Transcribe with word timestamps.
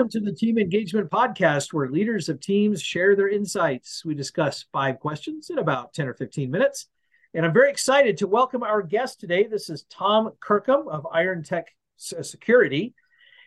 Welcome 0.00 0.22
to 0.22 0.30
the 0.30 0.34
Team 0.34 0.56
Engagement 0.56 1.10
Podcast, 1.10 1.74
where 1.74 1.90
leaders 1.90 2.30
of 2.30 2.40
teams 2.40 2.80
share 2.80 3.14
their 3.14 3.28
insights. 3.28 4.02
We 4.02 4.14
discuss 4.14 4.64
five 4.72 4.98
questions 4.98 5.50
in 5.50 5.58
about 5.58 5.92
10 5.92 6.08
or 6.08 6.14
15 6.14 6.50
minutes. 6.50 6.86
And 7.34 7.44
I'm 7.44 7.52
very 7.52 7.68
excited 7.68 8.16
to 8.16 8.26
welcome 8.26 8.62
our 8.62 8.80
guest 8.80 9.20
today. 9.20 9.46
This 9.46 9.68
is 9.68 9.84
Tom 9.90 10.30
Kirkham 10.40 10.88
of 10.88 11.06
Iron 11.12 11.42
Tech 11.42 11.66
Security. 11.98 12.94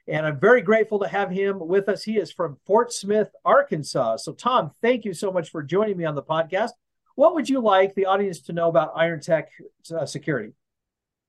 And 0.08 0.28
I'm 0.28 0.40
very 0.40 0.62
grateful 0.62 1.00
to 1.00 1.08
have 1.08 1.32
him 1.32 1.58
with 1.58 1.90
us. 1.90 2.04
He 2.04 2.18
is 2.18 2.32
from 2.32 2.60
Fort 2.68 2.94
Smith, 2.94 3.32
Arkansas. 3.44 4.18
So, 4.18 4.34
Tom, 4.34 4.70
thank 4.80 5.06
you 5.06 5.16
so 5.16 5.32
much 5.32 5.50
for 5.50 5.64
joining 5.64 5.98
me 5.98 6.06
on 6.06 6.14
the 6.14 6.22
podcast. 6.22 6.74
What 7.16 7.34
would 7.34 7.50
you 7.50 7.62
like 7.62 7.96
the 7.96 8.06
audience 8.06 8.42
to 8.42 8.54
know 8.54 8.70
about 8.70 8.94
Iron 8.96 9.22
Tech 9.22 9.50
uh, 9.92 10.06
Security? 10.06 10.54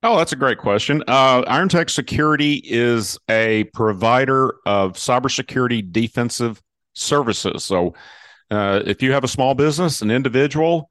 Oh, 0.06 0.18
that's 0.18 0.32
a 0.32 0.36
great 0.36 0.58
question. 0.58 1.02
Uh, 1.08 1.42
Iron 1.46 1.70
Tech 1.70 1.88
Security 1.88 2.60
is 2.62 3.18
a 3.30 3.64
provider 3.72 4.56
of 4.66 4.92
cybersecurity 4.92 5.90
defensive 5.90 6.60
services. 6.92 7.64
So, 7.64 7.94
uh, 8.50 8.82
if 8.84 9.02
you 9.02 9.12
have 9.12 9.24
a 9.24 9.28
small 9.28 9.54
business, 9.54 10.02
an 10.02 10.10
individual, 10.10 10.90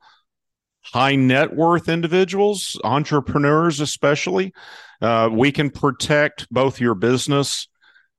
high 0.81 1.15
net 1.15 1.55
worth 1.55 1.89
individuals, 1.89 2.75
entrepreneurs 2.83 3.79
especially, 3.79 4.51
uh, 4.99 5.29
we 5.31 5.51
can 5.51 5.69
protect 5.69 6.49
both 6.49 6.81
your 6.81 6.95
business 6.95 7.67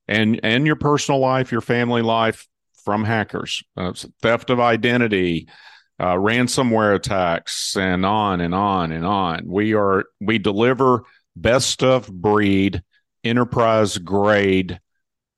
and 0.06 0.38
and 0.44 0.64
your 0.64 0.76
personal 0.76 1.18
life, 1.18 1.50
your 1.50 1.60
family 1.60 2.02
life 2.02 2.46
from 2.84 3.02
hackers, 3.02 3.64
uh, 3.76 3.92
theft 4.22 4.48
of 4.48 4.60
identity, 4.60 5.48
uh, 5.98 6.14
ransomware 6.14 6.94
attacks, 6.94 7.76
and 7.76 8.04
on 8.04 8.40
and 8.40 8.54
on 8.54 8.92
and 8.92 9.04
on. 9.04 9.44
We 9.46 9.74
are 9.74 10.04
we 10.20 10.38
deliver 10.38 11.04
best 11.36 11.82
of 11.82 12.12
breed, 12.12 12.82
enterprise 13.22 13.98
grade 13.98 14.80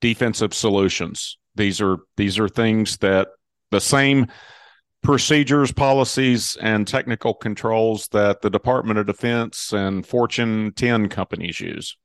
defensive 0.01 0.53
solutions. 0.53 1.37
These 1.55 1.81
are 1.81 1.97
these 2.15 2.39
are 2.39 2.49
things 2.49 2.97
that 2.97 3.29
the 3.71 3.81
same 3.81 4.27
procedures, 5.03 5.71
policies, 5.71 6.57
and 6.61 6.87
technical 6.87 7.33
controls 7.33 8.07
that 8.09 8.41
the 8.41 8.49
Department 8.49 8.99
of 8.99 9.05
Defense 9.05 9.71
and 9.71 10.05
Fortune 10.05 10.73
10 10.75 11.09
companies 11.09 11.59
use. 11.59 11.97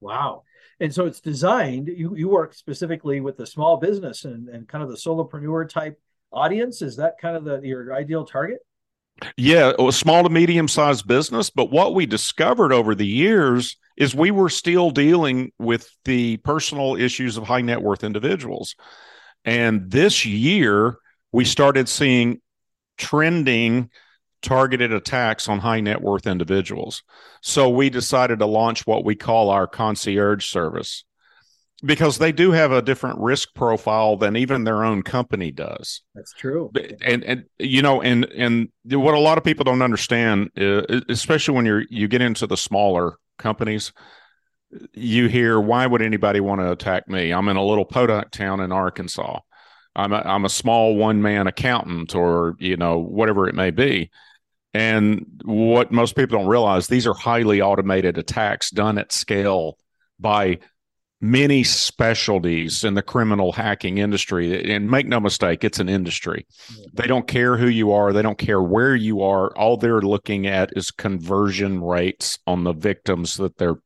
Wow. 0.00 0.42
And 0.80 0.92
so 0.92 1.06
it's 1.06 1.20
designed, 1.20 1.88
you, 1.88 2.16
you 2.16 2.28
work 2.28 2.54
specifically 2.54 3.20
with 3.20 3.36
the 3.36 3.46
small 3.46 3.76
business 3.76 4.24
and, 4.24 4.48
and 4.48 4.66
kind 4.66 4.82
of 4.82 4.90
the 4.90 4.96
solopreneur 4.96 5.68
type 5.68 6.00
audience. 6.32 6.82
Is 6.82 6.96
that 6.96 7.14
kind 7.20 7.36
of 7.36 7.44
the 7.44 7.60
your 7.62 7.94
ideal 7.94 8.24
target? 8.24 8.58
Yeah, 9.36 9.72
a 9.78 9.92
small 9.92 10.22
to 10.22 10.30
medium 10.30 10.68
sized 10.68 11.06
business. 11.06 11.50
But 11.50 11.70
what 11.70 11.94
we 11.94 12.06
discovered 12.06 12.72
over 12.72 12.94
the 12.94 13.06
years 13.06 13.76
is 13.96 14.14
we 14.14 14.30
were 14.30 14.48
still 14.48 14.90
dealing 14.90 15.52
with 15.58 15.90
the 16.04 16.38
personal 16.38 16.96
issues 16.96 17.36
of 17.36 17.44
high 17.44 17.60
net 17.60 17.82
worth 17.82 18.02
individuals. 18.02 18.74
And 19.44 19.90
this 19.90 20.24
year, 20.24 20.96
we 21.32 21.44
started 21.44 21.88
seeing 21.88 22.40
trending 22.96 23.90
targeted 24.42 24.92
attacks 24.92 25.48
on 25.48 25.58
high 25.58 25.80
net 25.80 26.00
worth 26.00 26.26
individuals. 26.26 27.02
So 27.42 27.68
we 27.68 27.90
decided 27.90 28.38
to 28.38 28.46
launch 28.46 28.86
what 28.86 29.04
we 29.04 29.14
call 29.14 29.50
our 29.50 29.66
concierge 29.66 30.46
service 30.46 31.04
because 31.84 32.18
they 32.18 32.32
do 32.32 32.50
have 32.52 32.72
a 32.72 32.82
different 32.82 33.18
risk 33.18 33.54
profile 33.54 34.16
than 34.16 34.36
even 34.36 34.64
their 34.64 34.84
own 34.84 35.02
company 35.02 35.50
does. 35.50 36.02
That's 36.14 36.32
true. 36.32 36.70
And 37.02 37.24
and 37.24 37.44
you 37.58 37.82
know 37.82 38.02
and 38.02 38.24
and 38.26 38.68
what 38.84 39.14
a 39.14 39.18
lot 39.18 39.38
of 39.38 39.44
people 39.44 39.64
don't 39.64 39.82
understand 39.82 40.50
uh, 40.58 40.82
especially 41.08 41.54
when 41.54 41.66
you're 41.66 41.84
you 41.88 42.08
get 42.08 42.22
into 42.22 42.46
the 42.46 42.56
smaller 42.56 43.16
companies 43.38 43.92
you 44.94 45.28
hear 45.28 45.60
why 45.60 45.86
would 45.86 46.02
anybody 46.02 46.40
want 46.40 46.60
to 46.60 46.70
attack 46.70 47.08
me? 47.08 47.32
I'm 47.32 47.48
in 47.48 47.56
a 47.56 47.64
little 47.64 47.84
podunk 47.84 48.30
town 48.30 48.60
in 48.60 48.72
Arkansas. 48.72 49.40
I'm 49.96 50.12
a, 50.12 50.18
I'm 50.18 50.44
a 50.44 50.50
small 50.50 50.96
one 50.96 51.20
man 51.20 51.46
accountant 51.46 52.14
or 52.14 52.54
you 52.58 52.76
know 52.76 52.98
whatever 52.98 53.48
it 53.48 53.54
may 53.54 53.70
be. 53.70 54.10
And 54.72 55.26
what 55.44 55.90
most 55.90 56.14
people 56.14 56.38
don't 56.38 56.46
realize 56.46 56.86
these 56.86 57.06
are 57.06 57.14
highly 57.14 57.60
automated 57.60 58.18
attacks 58.18 58.70
done 58.70 58.98
at 58.98 59.10
scale 59.10 59.76
by 60.20 60.58
many 61.20 61.62
specialties 61.62 62.82
in 62.82 62.94
the 62.94 63.02
criminal 63.02 63.52
hacking 63.52 63.98
industry. 63.98 64.72
And 64.72 64.90
make 64.90 65.06
no 65.06 65.20
mistake, 65.20 65.64
it's 65.64 65.78
an 65.78 65.88
industry. 65.88 66.46
They 66.94 67.06
don't 67.06 67.28
care 67.28 67.56
who 67.56 67.68
you 67.68 67.92
are, 67.92 68.12
they 68.12 68.22
don't 68.22 68.38
care 68.38 68.62
where 68.62 68.96
you 68.96 69.22
are. 69.22 69.56
All 69.56 69.76
they're 69.76 70.00
looking 70.00 70.46
at 70.46 70.70
is 70.76 70.90
conversion 70.90 71.82
rates 71.82 72.38
on 72.46 72.64
the 72.64 72.72
victims 72.72 73.36
that 73.36 73.58
they're 73.58 73.80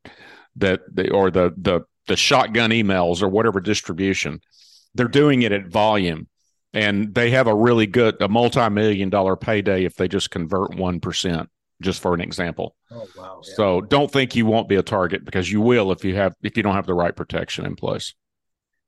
that 0.56 0.82
they 0.92 1.08
or 1.08 1.30
the 1.30 1.52
the 1.56 1.82
the 2.06 2.16
shotgun 2.16 2.70
emails 2.70 3.22
or 3.22 3.28
whatever 3.28 3.60
distribution 3.60 4.40
they're 4.94 5.08
doing 5.08 5.42
it 5.42 5.52
at 5.52 5.66
volume 5.66 6.28
and 6.72 7.14
they 7.14 7.30
have 7.30 7.46
a 7.46 7.54
really 7.54 7.86
good 7.86 8.20
a 8.20 8.28
multi-million 8.28 9.10
dollar 9.10 9.36
payday 9.36 9.84
if 9.84 9.94
they 9.96 10.08
just 10.08 10.30
convert 10.30 10.70
1% 10.72 11.46
just 11.84 12.02
for 12.02 12.14
an 12.14 12.20
example. 12.20 12.74
Oh 12.90 13.06
wow. 13.16 13.42
Yeah. 13.46 13.54
so 13.54 13.80
don't 13.80 14.10
think 14.10 14.34
you 14.34 14.46
won't 14.46 14.68
be 14.68 14.76
a 14.76 14.82
target 14.82 15.24
because 15.24 15.50
you 15.50 15.60
will 15.60 15.92
if 15.92 16.04
you 16.04 16.16
have 16.16 16.34
if 16.42 16.56
you 16.56 16.62
don't 16.62 16.74
have 16.74 16.86
the 16.86 16.94
right 16.94 17.14
protection 17.14 17.66
in 17.66 17.76
place. 17.76 18.14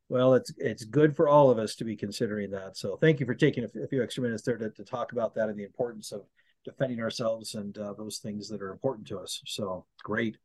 Well 0.09 0.35
it's 0.35 0.53
it's 0.59 0.85
good 0.85 1.15
for 1.15 1.29
all 1.29 1.51
of 1.51 1.59
us 1.59 1.77
to 1.77 1.85
be 1.85 1.97
considering 1.97 2.51
that. 2.51 2.77
So 2.77 2.97
thank 2.97 3.21
you 3.21 3.27
for 3.27 3.35
taking 3.35 3.65
a, 3.65 3.87
few 3.87 4.03
extra 4.03 4.23
minutes 4.23 4.43
there 4.43 4.59
to, 4.59 4.71
to 4.71 4.85
talk 4.85 5.13
about 5.13 5.35
that 5.35 5.49
and 5.49 5.59
the 5.59 5.65
importance 5.65 6.11
of 6.11 6.23
defending 6.65 7.01
ourselves 7.01 7.55
and 7.55 7.77
uh, 7.79 7.93
those 7.93 8.19
things 8.19 8.49
that 8.49 8.61
are 8.61 8.73
important 8.73 9.07
to 9.09 9.19
us. 9.19 9.41
So 9.47 9.87
great. 10.03 10.37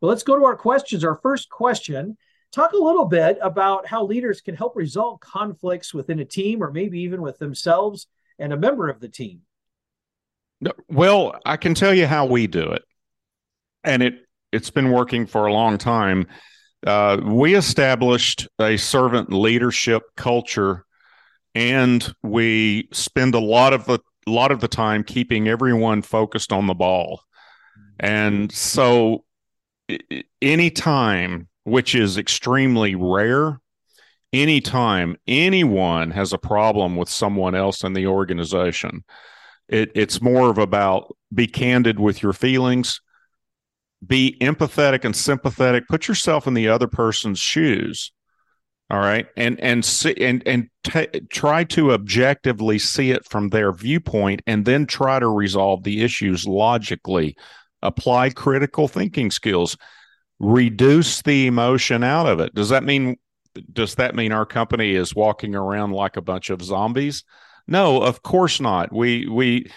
Well 0.00 0.08
let's 0.08 0.22
go 0.22 0.38
to 0.38 0.44
our 0.44 0.56
questions. 0.56 1.04
Our 1.04 1.18
first 1.22 1.50
question 1.50 2.16
Talk 2.52 2.72
a 2.72 2.78
little 2.78 3.04
bit 3.04 3.38
about 3.42 3.86
how 3.86 4.04
leaders 4.04 4.40
can 4.40 4.56
help 4.56 4.76
resolve 4.76 5.20
conflicts 5.20 5.92
within 5.92 6.20
a 6.20 6.24
team 6.24 6.62
or 6.62 6.70
maybe 6.70 7.00
even 7.00 7.20
with 7.20 7.38
themselves 7.38 8.06
and 8.38 8.52
a 8.52 8.56
member 8.56 8.88
of 8.88 9.00
the 9.00 9.08
team. 9.08 9.42
Well, 10.88 11.38
I 11.44 11.56
can 11.56 11.74
tell 11.74 11.94
you 11.94 12.06
how 12.06 12.26
we 12.26 12.46
do 12.46 12.72
it. 12.72 12.82
And 13.84 14.02
it 14.02 14.14
it's 14.52 14.70
been 14.70 14.90
working 14.90 15.26
for 15.26 15.46
a 15.46 15.52
long 15.52 15.76
time. 15.78 16.26
Uh, 16.86 17.20
we 17.24 17.54
established 17.54 18.48
a 18.58 18.76
servant 18.76 19.32
leadership 19.32 20.02
culture 20.16 20.84
and 21.54 22.14
we 22.22 22.88
spend 22.92 23.34
a 23.34 23.40
lot 23.40 23.72
of 23.72 23.86
the 23.86 23.98
lot 24.26 24.50
of 24.50 24.60
the 24.60 24.68
time 24.68 25.04
keeping 25.04 25.48
everyone 25.48 26.02
focused 26.02 26.52
on 26.52 26.66
the 26.66 26.74
ball. 26.74 27.22
And 28.00 28.50
so 28.52 29.24
any 30.42 30.70
time, 30.70 31.48
which 31.64 31.94
is 31.94 32.18
extremely 32.18 32.94
rare. 32.94 33.60
Anytime 34.32 35.16
anyone 35.26 36.10
has 36.10 36.32
a 36.32 36.38
problem 36.38 36.96
with 36.96 37.08
someone 37.08 37.54
else 37.54 37.84
in 37.84 37.92
the 37.92 38.06
organization, 38.06 39.04
it, 39.68 39.90
it's 39.94 40.20
more 40.20 40.50
of 40.50 40.58
about 40.58 41.16
be 41.32 41.46
candid 41.46 41.98
with 41.98 42.22
your 42.22 42.32
feelings, 42.32 43.00
be 44.06 44.36
empathetic 44.40 45.04
and 45.04 45.16
sympathetic. 45.16 45.88
Put 45.88 46.08
yourself 46.08 46.46
in 46.46 46.54
the 46.54 46.68
other 46.68 46.86
person's 46.86 47.38
shoes. 47.38 48.12
All 48.88 49.00
right, 49.00 49.26
and 49.36 49.58
and 49.60 49.84
see 49.84 50.14
and 50.20 50.46
and 50.46 50.68
t- 50.84 51.08
try 51.28 51.64
to 51.64 51.90
objectively 51.90 52.78
see 52.78 53.10
it 53.10 53.28
from 53.28 53.48
their 53.48 53.72
viewpoint, 53.72 54.42
and 54.46 54.64
then 54.64 54.86
try 54.86 55.18
to 55.18 55.26
resolve 55.26 55.82
the 55.82 56.02
issues 56.02 56.46
logically. 56.46 57.36
Apply 57.82 58.30
critical 58.30 58.86
thinking 58.86 59.32
skills 59.32 59.76
reduce 60.38 61.22
the 61.22 61.46
emotion 61.46 62.04
out 62.04 62.26
of 62.26 62.40
it. 62.40 62.54
Does 62.54 62.68
that 62.68 62.84
mean 62.84 63.16
does 63.72 63.94
that 63.94 64.14
mean 64.14 64.32
our 64.32 64.44
company 64.44 64.94
is 64.94 65.14
walking 65.14 65.54
around 65.54 65.92
like 65.92 66.16
a 66.16 66.22
bunch 66.22 66.50
of 66.50 66.62
zombies? 66.62 67.24
No, 67.68 68.02
of 68.02 68.22
course 68.22 68.60
not. 68.60 68.92
We 68.92 69.26
we 69.26 69.70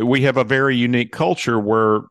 we 0.00 0.22
have 0.22 0.36
a 0.36 0.44
very 0.44 0.76
unique 0.76 1.12
culture 1.12 1.58
where 1.58 2.02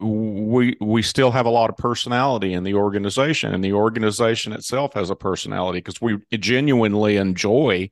we 0.00 0.76
we 0.80 1.02
still 1.02 1.30
have 1.30 1.46
a 1.46 1.50
lot 1.50 1.70
of 1.70 1.76
personality 1.76 2.52
in 2.52 2.64
the 2.64 2.74
organization 2.74 3.54
and 3.54 3.64
the 3.64 3.72
organization 3.72 4.52
itself 4.52 4.94
has 4.94 5.10
a 5.10 5.16
personality 5.16 5.78
because 5.78 6.00
we 6.00 6.18
genuinely 6.38 7.16
enjoy 7.16 7.88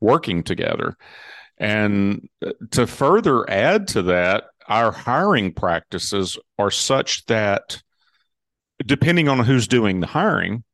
working 0.00 0.42
together. 0.42 0.96
And 1.58 2.28
uh, 2.44 2.52
to 2.72 2.86
further 2.86 3.48
add 3.48 3.88
to 3.88 4.02
that, 4.02 4.44
our 4.68 4.92
hiring 4.92 5.52
practices 5.52 6.38
are 6.58 6.70
such 6.70 7.24
that 7.26 7.82
depending 8.84 9.28
on 9.28 9.38
who's 9.38 9.66
doing 9.66 10.00
the 10.00 10.06
hiring, 10.06 10.64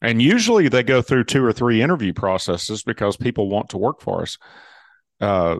and 0.00 0.22
usually 0.22 0.68
they 0.68 0.82
go 0.82 1.02
through 1.02 1.24
two 1.24 1.44
or 1.44 1.52
three 1.52 1.82
interview 1.82 2.14
processes 2.14 2.82
because 2.82 3.16
people 3.16 3.50
want 3.50 3.68
to 3.70 3.78
work 3.78 4.00
for 4.00 4.22
us. 4.22 4.38
Uh, 5.22 5.58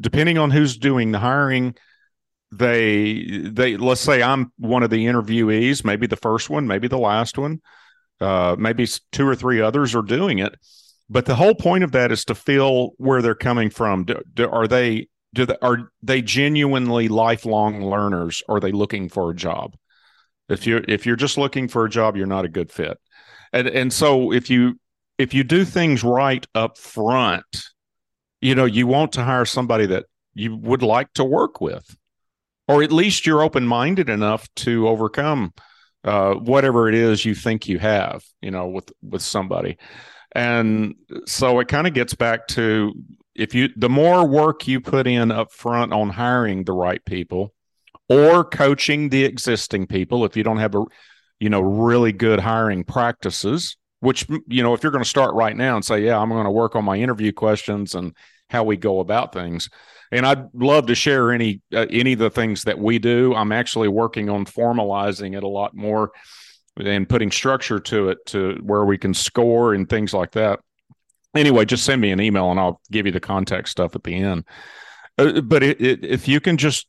depending 0.00 0.38
on 0.38 0.50
who's 0.50 0.76
doing 0.76 1.12
the 1.12 1.20
hiring, 1.20 1.76
they 2.50 3.42
they 3.44 3.76
let's 3.76 4.00
say 4.00 4.22
I'm 4.22 4.52
one 4.58 4.82
of 4.82 4.90
the 4.90 5.06
interviewees, 5.06 5.84
maybe 5.84 6.08
the 6.08 6.16
first 6.16 6.50
one, 6.50 6.66
maybe 6.66 6.88
the 6.88 6.98
last 6.98 7.38
one, 7.38 7.60
uh, 8.20 8.56
maybe 8.58 8.88
two 9.12 9.26
or 9.26 9.36
three 9.36 9.60
others 9.60 9.94
are 9.94 10.02
doing 10.02 10.40
it. 10.40 10.56
But 11.08 11.26
the 11.26 11.36
whole 11.36 11.54
point 11.54 11.84
of 11.84 11.92
that 11.92 12.10
is 12.10 12.24
to 12.24 12.34
feel 12.34 12.90
where 12.96 13.22
they're 13.22 13.36
coming 13.36 13.70
from. 13.70 14.04
Do, 14.04 14.20
do, 14.34 14.50
are 14.50 14.66
they 14.66 15.08
do 15.32 15.46
they, 15.46 15.56
are 15.62 15.90
they 16.02 16.20
genuinely 16.20 17.06
lifelong 17.06 17.84
learners? 17.84 18.42
Are 18.48 18.58
they 18.58 18.72
looking 18.72 19.08
for 19.08 19.30
a 19.30 19.34
job? 19.34 19.76
If 20.48 20.66
you're 20.66 20.82
if 20.88 21.06
you're 21.06 21.14
just 21.14 21.38
looking 21.38 21.68
for 21.68 21.84
a 21.84 21.90
job, 21.90 22.16
you're 22.16 22.26
not 22.26 22.44
a 22.44 22.48
good 22.48 22.72
fit. 22.72 22.98
And 23.52 23.68
and 23.68 23.92
so 23.92 24.32
if 24.32 24.50
you 24.50 24.80
if 25.18 25.34
you 25.34 25.44
do 25.44 25.64
things 25.64 26.02
right 26.02 26.44
up 26.52 26.78
front, 26.78 27.44
you 28.44 28.54
know, 28.54 28.66
you 28.66 28.86
want 28.86 29.12
to 29.12 29.24
hire 29.24 29.46
somebody 29.46 29.86
that 29.86 30.04
you 30.34 30.54
would 30.54 30.82
like 30.82 31.10
to 31.14 31.24
work 31.24 31.62
with, 31.62 31.96
or 32.68 32.82
at 32.82 32.92
least 32.92 33.24
you're 33.24 33.40
open 33.40 33.66
minded 33.66 34.10
enough 34.10 34.46
to 34.56 34.86
overcome 34.86 35.54
uh, 36.04 36.34
whatever 36.34 36.86
it 36.86 36.94
is 36.94 37.24
you 37.24 37.34
think 37.34 37.66
you 37.68 37.78
have, 37.78 38.22
you 38.42 38.50
know, 38.50 38.68
with 38.68 38.92
with 39.02 39.22
somebody. 39.22 39.78
And 40.32 40.94
so 41.24 41.58
it 41.60 41.68
kind 41.68 41.86
of 41.86 41.94
gets 41.94 42.12
back 42.12 42.46
to 42.48 42.92
if 43.34 43.54
you 43.54 43.70
the 43.76 43.88
more 43.88 44.28
work 44.28 44.68
you 44.68 44.78
put 44.78 45.06
in 45.06 45.30
up 45.30 45.50
front 45.50 45.94
on 45.94 46.10
hiring 46.10 46.64
the 46.64 46.74
right 46.74 47.02
people 47.06 47.54
or 48.10 48.44
coaching 48.44 49.08
the 49.08 49.24
existing 49.24 49.86
people 49.86 50.22
if 50.26 50.36
you 50.36 50.42
don't 50.42 50.58
have 50.58 50.74
a 50.74 50.84
you 51.40 51.48
know 51.48 51.62
really 51.62 52.12
good 52.12 52.40
hiring 52.40 52.84
practices 52.84 53.78
which 54.04 54.26
you 54.46 54.62
know 54.62 54.74
if 54.74 54.82
you're 54.82 54.92
going 54.92 55.02
to 55.02 55.08
start 55.08 55.34
right 55.34 55.56
now 55.56 55.74
and 55.74 55.84
say 55.84 56.04
yeah 56.04 56.18
i'm 56.18 56.28
going 56.28 56.44
to 56.44 56.50
work 56.50 56.76
on 56.76 56.84
my 56.84 56.96
interview 56.96 57.32
questions 57.32 57.94
and 57.94 58.14
how 58.50 58.62
we 58.62 58.76
go 58.76 59.00
about 59.00 59.32
things 59.32 59.68
and 60.12 60.26
i'd 60.26 60.46
love 60.54 60.86
to 60.86 60.94
share 60.94 61.32
any 61.32 61.60
uh, 61.74 61.86
any 61.90 62.12
of 62.12 62.18
the 62.18 62.30
things 62.30 62.64
that 62.64 62.78
we 62.78 62.98
do. 62.98 63.34
I'm 63.34 63.52
actually 63.52 63.88
working 63.88 64.30
on 64.30 64.44
formalizing 64.44 65.36
it 65.36 65.42
a 65.42 65.48
lot 65.48 65.74
more 65.74 66.12
and 66.76 67.08
putting 67.08 67.30
structure 67.30 67.78
to 67.78 68.08
it 68.08 68.18
to 68.26 68.60
where 68.62 68.84
we 68.84 68.98
can 68.98 69.14
score 69.14 69.74
and 69.74 69.88
things 69.88 70.12
like 70.12 70.32
that. 70.32 70.60
Anyway 71.34 71.64
just 71.64 71.84
send 71.84 72.00
me 72.00 72.10
an 72.10 72.20
email 72.20 72.50
and 72.50 72.60
i'll 72.60 72.80
give 72.90 73.06
you 73.06 73.12
the 73.12 73.20
contact 73.20 73.68
stuff 73.68 73.96
at 73.96 74.04
the 74.04 74.14
end. 74.14 74.44
Uh, 75.16 75.40
but 75.40 75.62
it, 75.62 75.80
it, 75.80 76.04
if 76.04 76.28
you 76.28 76.40
can 76.40 76.56
just 76.56 76.86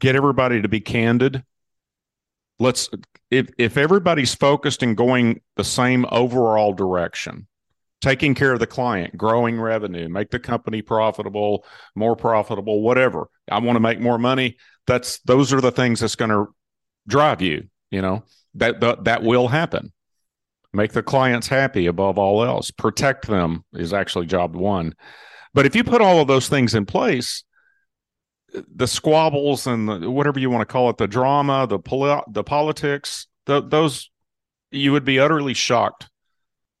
get 0.00 0.16
everybody 0.16 0.60
to 0.60 0.68
be 0.68 0.80
candid 0.80 1.44
let's 2.58 2.88
if 3.32 3.48
if 3.58 3.76
everybody's 3.76 4.34
focused 4.34 4.82
and 4.82 4.96
going 4.96 5.40
the 5.56 5.64
same 5.64 6.06
overall 6.10 6.72
direction 6.72 7.46
taking 8.00 8.34
care 8.34 8.52
of 8.52 8.60
the 8.60 8.66
client 8.66 9.16
growing 9.16 9.60
revenue 9.60 10.08
make 10.08 10.30
the 10.30 10.38
company 10.38 10.82
profitable 10.82 11.64
more 11.94 12.14
profitable 12.14 12.82
whatever 12.82 13.28
i 13.50 13.58
want 13.58 13.76
to 13.76 13.80
make 13.80 14.00
more 14.00 14.18
money 14.18 14.56
that's 14.86 15.18
those 15.20 15.52
are 15.52 15.60
the 15.60 15.72
things 15.72 16.00
that's 16.00 16.16
going 16.16 16.30
to 16.30 16.46
drive 17.08 17.40
you 17.42 17.68
you 17.92 18.02
know? 18.02 18.24
That, 18.56 18.80
that 18.80 19.04
that 19.04 19.22
will 19.22 19.48
happen. 19.48 19.92
Make 20.72 20.92
the 20.92 21.02
clients 21.02 21.46
happy 21.48 21.86
above 21.86 22.18
all 22.18 22.42
else. 22.42 22.70
Protect 22.70 23.26
them 23.26 23.64
is 23.72 23.92
actually 23.92 24.26
job 24.26 24.56
one. 24.56 24.94
But 25.54 25.66
if 25.66 25.76
you 25.76 25.84
put 25.84 26.00
all 26.00 26.20
of 26.20 26.28
those 26.28 26.48
things 26.48 26.74
in 26.74 26.86
place 26.86 27.44
the 28.74 28.86
squabbles 28.86 29.66
and 29.66 29.88
the, 29.88 30.10
whatever 30.10 30.38
you 30.38 30.50
want 30.50 30.66
to 30.66 30.72
call 30.72 30.90
it, 30.90 30.98
the 30.98 31.06
drama, 31.06 31.66
the 31.66 31.78
poli- 31.78 32.22
the 32.28 32.44
politics, 32.44 33.26
the, 33.46 33.60
those 33.62 34.10
you 34.70 34.92
would 34.92 35.04
be 35.04 35.18
utterly 35.18 35.54
shocked 35.54 36.08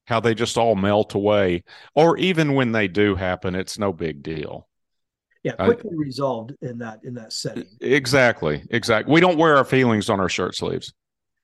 how 0.06 0.20
they 0.20 0.34
just 0.34 0.58
all 0.58 0.74
melt 0.74 1.14
away. 1.14 1.64
Or 1.94 2.16
even 2.18 2.54
when 2.54 2.72
they 2.72 2.88
do 2.88 3.14
happen, 3.14 3.54
it's 3.54 3.78
no 3.78 3.92
big 3.92 4.22
deal. 4.22 4.68
Yeah, 5.42 5.54
quickly 5.54 5.96
resolved 5.96 6.52
in 6.60 6.78
that 6.78 7.00
in 7.02 7.14
that 7.14 7.32
setting. 7.32 7.66
Exactly, 7.80 8.62
exactly. 8.70 9.12
We 9.12 9.20
don't 9.20 9.38
wear 9.38 9.56
our 9.56 9.64
feelings 9.64 10.08
on 10.08 10.20
our 10.20 10.28
shirt 10.28 10.54
sleeves. 10.54 10.94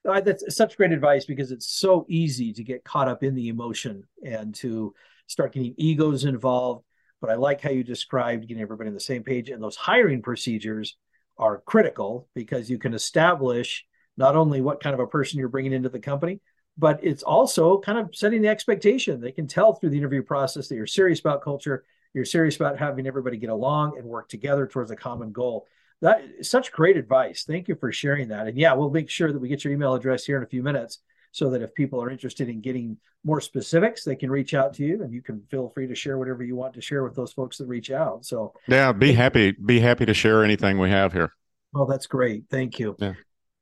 Uh, 0.09 0.21
that's 0.21 0.55
such 0.55 0.77
great 0.77 0.93
advice 0.93 1.25
because 1.25 1.51
it's 1.51 1.69
so 1.69 2.07
easy 2.09 2.53
to 2.53 2.63
get 2.63 2.85
caught 2.85 3.09
up 3.09 3.25
in 3.25 3.35
the 3.35 3.49
emotion 3.49 4.05
and 4.25 4.55
to 4.55 4.95
start 5.27 5.53
getting 5.53 5.75
egos 5.77 6.25
involved 6.25 6.85
but 7.21 7.31
I 7.31 7.35
like 7.35 7.61
how 7.61 7.71
you 7.71 7.85
described 7.85 8.47
getting 8.47 8.63
everybody 8.63 8.89
on 8.89 8.95
the 8.95 9.01
same 9.01 9.23
page. 9.23 9.51
And 9.51 9.63
those 9.63 9.77
hiring 9.77 10.23
procedures 10.23 10.97
are 11.37 11.63
critical 11.67 12.29
because 12.35 12.71
you 12.71 12.79
can 12.79 12.95
establish 12.95 13.85
not 14.17 14.37
only 14.37 14.61
what 14.61 14.83
kind 14.83 14.95
of 14.95 15.01
a 15.01 15.07
person 15.07 15.39
you're 15.39 15.49
bringing 15.49 15.73
into 15.73 15.89
the 15.89 16.01
company, 16.01 16.41
but 16.77 17.01
it's 17.03 17.23
also 17.23 17.79
kind 17.81 17.99
of 17.99 18.15
setting 18.15 18.43
the 18.43 18.49
expectation. 18.49 19.21
They 19.21 19.33
can 19.33 19.47
tell 19.47 19.75
through 19.75 19.91
the 19.91 19.99
interview 19.99 20.23
process 20.23 20.69
that 20.69 20.77
you're 20.77 20.87
serious 20.87 21.21
about 21.21 21.43
culture, 21.43 21.85
you're 22.15 22.25
serious 22.25 22.57
about 22.57 22.79
having 22.79 23.07
everybody 23.07 23.37
get 23.37 23.51
along 23.51 23.99
and 23.99 24.07
work 24.07 24.29
together 24.29 24.67
towards 24.67 24.91
a 24.91 24.97
common 24.97 25.33
goal. 25.33 25.67
That 26.01 26.23
such 26.43 26.73
great 26.73 26.97
advice. 26.97 27.45
Thank 27.45 27.69
you 27.69 27.75
for 27.75 27.91
sharing 27.91 28.29
that. 28.29 28.47
And 28.47 28.57
yeah, 28.57 28.73
we'll 28.75 28.91
make 28.91 29.11
sure 29.11 29.33
that 29.33 29.39
we 29.41 29.49
get 29.49 29.65
your 29.65 29.73
email 29.73 29.95
address 29.95 30.25
here 30.25 30.37
in 30.37 30.45
a 30.45 30.49
few 30.49 30.63
minutes 30.63 31.01
so 31.33 31.51
that 31.51 31.63
if 31.63 31.75
people 31.75 32.03
are 32.03 32.11
interested 32.11 32.49
in 32.49 32.61
getting 32.61 32.97
more 33.25 33.41
specifics, 33.41 34.05
they 34.05 34.17
can 34.17 34.31
reach 34.31 34.55
out 34.55 34.75
to 34.75 34.85
you 34.85 35.03
and 35.03 35.13
you 35.13 35.23
can 35.23 35.43
feel 35.51 35.69
free 35.69 35.87
to 35.87 35.95
share 35.95 36.19
whatever 36.19 36.43
you 36.43 36.57
want 36.57 36.75
to 36.75 36.81
share 36.81 37.05
with 37.05 37.15
those 37.15 37.33
folks 37.33 37.59
that 37.59 37.67
reach 37.67 37.91
out. 37.91 38.25
So 38.25 38.55
yeah, 38.67 38.93
be 38.93 39.13
happy, 39.13 39.53
be 39.53 39.81
happy 39.81 40.07
to 40.07 40.15
share 40.15 40.45
anything 40.45 40.79
we 40.79 40.91
have 40.91 41.13
here. 41.13 41.33
Well, 41.73 41.87
that's 41.87 42.07
great. 42.07 42.45
Thank 42.51 42.79
you. 42.79 42.97
Yeah. 42.99 43.15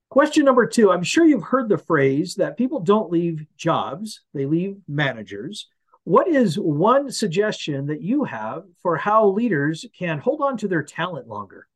Question 0.09 0.45
number 0.45 0.67
two. 0.67 0.93
I'm 0.93 1.03
sure 1.03 1.27
you've 1.27 1.43
heard 1.43 1.69
the 1.69 1.79
phrase 1.79 2.37
that 2.37 2.57
people 2.57 2.81
don't 2.81 3.11
leave 3.11 3.45
jobs, 3.57 4.23
they 4.33 4.47
leave 4.47 4.77
managers. 4.87 5.69
What 6.05 6.29
is 6.29 6.57
one 6.57 7.11
suggestion 7.11 7.87
that 7.87 8.01
you 8.01 8.23
have 8.23 8.63
for 8.81 8.97
how 8.97 9.27
leaders 9.27 9.85
can 9.99 10.21
hold 10.21 10.41
on 10.41 10.57
to 10.59 10.69
their 10.69 10.85
talent 10.85 11.27
longer? 11.27 11.67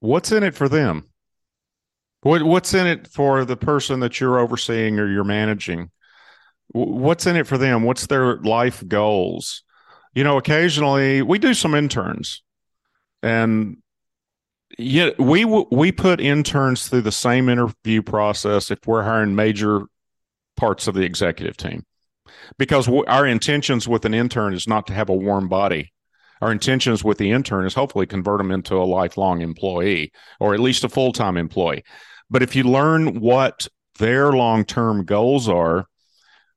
What's 0.00 0.32
in 0.32 0.42
it 0.42 0.56
for 0.56 0.68
them? 0.68 1.08
What 2.26 2.42
what's 2.42 2.74
in 2.74 2.88
it 2.88 3.06
for 3.06 3.44
the 3.44 3.56
person 3.56 4.00
that 4.00 4.18
you're 4.18 4.40
overseeing 4.40 4.98
or 4.98 5.08
you're 5.08 5.22
managing? 5.22 5.92
What's 6.72 7.24
in 7.24 7.36
it 7.36 7.46
for 7.46 7.56
them? 7.56 7.84
What's 7.84 8.08
their 8.08 8.38
life 8.38 8.82
goals? 8.88 9.62
You 10.12 10.24
know, 10.24 10.36
occasionally 10.36 11.22
we 11.22 11.38
do 11.38 11.54
some 11.54 11.72
interns, 11.72 12.42
and 13.22 13.76
yeah, 14.76 15.10
we 15.20 15.44
we 15.44 15.92
put 15.92 16.20
interns 16.20 16.88
through 16.88 17.02
the 17.02 17.12
same 17.12 17.48
interview 17.48 18.02
process 18.02 18.72
if 18.72 18.80
we're 18.86 19.04
hiring 19.04 19.36
major 19.36 19.82
parts 20.56 20.88
of 20.88 20.96
the 20.96 21.04
executive 21.04 21.56
team, 21.56 21.84
because 22.58 22.88
our 23.06 23.24
intentions 23.24 23.86
with 23.86 24.04
an 24.04 24.14
intern 24.14 24.52
is 24.52 24.66
not 24.66 24.88
to 24.88 24.94
have 24.94 25.10
a 25.10 25.14
warm 25.14 25.48
body. 25.48 25.92
Our 26.42 26.50
intentions 26.50 27.04
with 27.04 27.18
the 27.18 27.30
intern 27.30 27.66
is 27.66 27.74
hopefully 27.74 28.06
convert 28.06 28.38
them 28.38 28.50
into 28.50 28.74
a 28.74 28.84
lifelong 28.84 29.40
employee 29.40 30.12
or 30.40 30.54
at 30.54 30.60
least 30.60 30.84
a 30.84 30.88
full 30.88 31.12
time 31.12 31.36
employee. 31.36 31.84
But 32.30 32.42
if 32.42 32.56
you 32.56 32.64
learn 32.64 33.20
what 33.20 33.68
their 33.98 34.32
long 34.32 34.64
term 34.64 35.04
goals 35.04 35.48
are, 35.48 35.86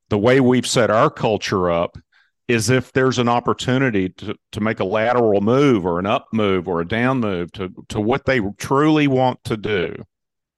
the 0.09 0.17
way 0.17 0.39
we've 0.39 0.67
set 0.67 0.89
our 0.89 1.09
culture 1.09 1.69
up 1.69 1.97
is 2.47 2.69
if 2.69 2.91
there's 2.93 3.19
an 3.19 3.29
opportunity 3.29 4.09
to, 4.09 4.35
to 4.51 4.59
make 4.59 4.79
a 4.79 4.85
lateral 4.85 5.39
move 5.39 5.85
or 5.85 5.99
an 5.99 6.07
up 6.07 6.27
move 6.33 6.67
or 6.67 6.81
a 6.81 6.87
down 6.87 7.19
move 7.19 7.51
to, 7.51 7.69
to 7.89 8.01
what 8.01 8.25
they 8.25 8.41
truly 8.57 9.07
want 9.07 9.43
to 9.43 9.55
do. 9.55 9.95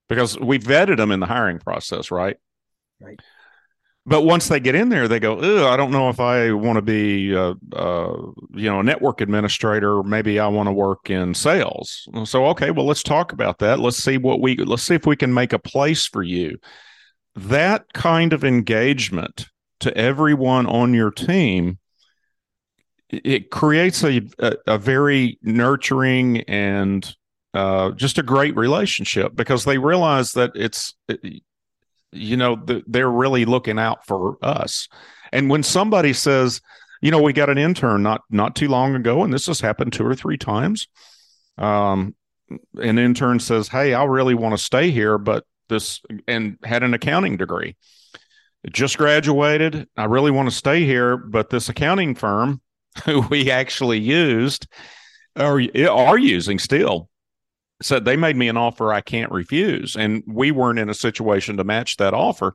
Because 0.08 0.40
we 0.40 0.58
vetted 0.60 0.98
them 0.98 1.12
in 1.12 1.20
the 1.20 1.26
hiring 1.26 1.60
process, 1.60 2.12
right? 2.12 2.38
Right 3.00 3.20
but 4.06 4.24
once 4.24 4.48
they 4.48 4.60
get 4.60 4.74
in 4.74 4.90
there, 4.90 5.08
they 5.08 5.20
go, 5.20 5.68
I 5.68 5.78
don't 5.78 5.92
know 5.92 6.10
if 6.10 6.20
I 6.20 6.52
want 6.54 6.78
to 6.78 6.82
be, 6.82 7.34
a, 7.34 7.54
a, 7.74 8.14
you 8.54 8.70
know, 8.70 8.80
a 8.80 8.84
network 8.84 9.22
administrator. 9.22 10.02
Maybe 10.02 10.40
I 10.40 10.48
want 10.48 10.68
to 10.68 10.74
work 10.74 11.12
in 11.12 11.36
sales. 11.36 12.08
So, 12.26 12.48
okay, 12.48 12.72
well, 12.72 12.88
let's 12.88 13.04
talk 13.04 13.32
about 13.32 13.60
that. 13.60 13.80
Let's 13.80 13.98
see 13.98 14.18
what 14.18 14.42
we, 14.42 14.56
let's 14.58 14.84
see 14.84 14.96
if 14.96 15.06
we 15.06 15.16
can 15.16 15.34
make 15.34 15.54
a 15.54 15.60
place 15.60 16.08
for 16.08 16.24
you. 16.24 16.58
That 17.36 17.94
kind 17.94 18.34
of 18.34 18.44
engagement 18.44 19.48
to 19.82 19.96
everyone 19.96 20.66
on 20.66 20.96
your 20.96 21.12
team, 21.12 21.78
it 23.10 23.52
creates 23.52 24.04
a, 24.04 24.22
a, 24.40 24.56
a 24.66 24.78
very 24.80 25.38
nurturing 25.44 26.42
and 26.42 27.16
uh, 27.54 27.92
just 27.92 28.18
a 28.18 28.24
great 28.24 28.56
relationship 28.56 29.36
because 29.36 29.64
they 29.66 29.78
realize 29.78 30.32
that 30.32 30.52
it's, 30.56 30.96
you 32.12 32.38
know 32.38 32.62
they're 32.88 33.10
really 33.10 33.46
looking 33.46 33.80
out 33.80 34.06
for 34.06 34.38
us. 34.42 34.88
And 35.32 35.50
when 35.50 35.64
somebody 35.64 36.14
says 36.14 36.62
you 37.02 37.12
know 37.12 37.22
we 37.22 37.34
got 37.34 37.50
an 37.50 37.58
intern 37.58 38.04
not 38.04 38.22
not 38.30 38.56
too 38.56 38.68
long 38.68 38.96
ago 38.96 39.24
and 39.24 39.34
this 39.34 39.48
has 39.48 39.60
happened 39.60 39.92
two 39.94 40.06
or 40.06 40.14
three 40.14 40.38
times 40.38 40.88
um 41.58 42.14
an 42.76 43.00
intern 43.00 43.40
says 43.40 43.68
hey 43.68 43.94
i 43.96 44.04
really 44.04 44.36
want 44.36 44.56
to 44.56 44.64
stay 44.64 44.92
here 44.92 45.18
but 45.18 45.44
this 45.72 46.02
and 46.28 46.60
had 46.64 46.84
an 46.84 46.94
accounting 46.94 47.38
degree. 47.38 47.76
Just 48.72 49.00
graduated. 49.00 49.88
I 49.98 50.06
really 50.06 50.30
want 50.30 50.48
to 50.48 50.56
stay 50.56 50.86
here 50.86 51.18
but 51.18 51.50
this 51.50 51.68
accounting 51.70 52.14
firm 52.14 52.62
who 53.06 53.22
we 53.32 53.50
actually 53.50 53.98
used 53.98 54.68
or 55.36 55.64
are 55.90 56.18
using 56.20 56.60
still 56.60 57.10
said 57.82 58.06
they 58.06 58.16
made 58.16 58.36
me 58.36 58.48
an 58.48 58.58
offer 58.58 58.94
I 58.94 59.02
can't 59.02 59.32
refuse. 59.32 59.96
And 59.96 60.24
we 60.28 60.52
weren't 60.52 60.80
in 60.80 60.90
a 60.90 60.94
situation 60.94 61.58
to 61.58 61.64
match 61.64 61.98
that 61.98 62.14
offer. 62.14 62.54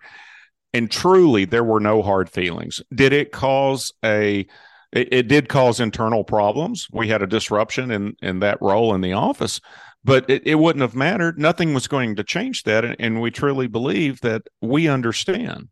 And 0.72 0.90
truly, 0.90 1.44
there 1.44 1.64
were 1.64 1.80
no 1.80 2.02
hard 2.02 2.28
feelings. 2.28 2.82
Did 2.94 3.12
it 3.12 3.32
cause 3.32 3.92
a 4.04 4.46
it, 4.92 5.08
it, 5.12 5.28
did 5.28 5.48
cause 5.48 5.80
internal 5.80 6.24
problems. 6.24 6.86
We 6.92 7.08
had 7.08 7.22
a 7.22 7.26
disruption 7.26 7.90
in 7.90 8.14
in 8.22 8.40
that 8.40 8.58
role 8.60 8.94
in 8.94 9.00
the 9.00 9.12
office, 9.12 9.60
but 10.04 10.28
it, 10.30 10.46
it 10.46 10.56
wouldn't 10.56 10.82
have 10.82 10.94
mattered. 10.94 11.38
Nothing 11.38 11.74
was 11.74 11.88
going 11.88 12.16
to 12.16 12.24
change 12.24 12.62
that, 12.64 12.84
and, 12.84 12.96
and 12.98 13.20
we 13.20 13.30
truly 13.30 13.66
believe 13.66 14.20
that 14.20 14.42
we 14.60 14.88
understand. 14.88 15.68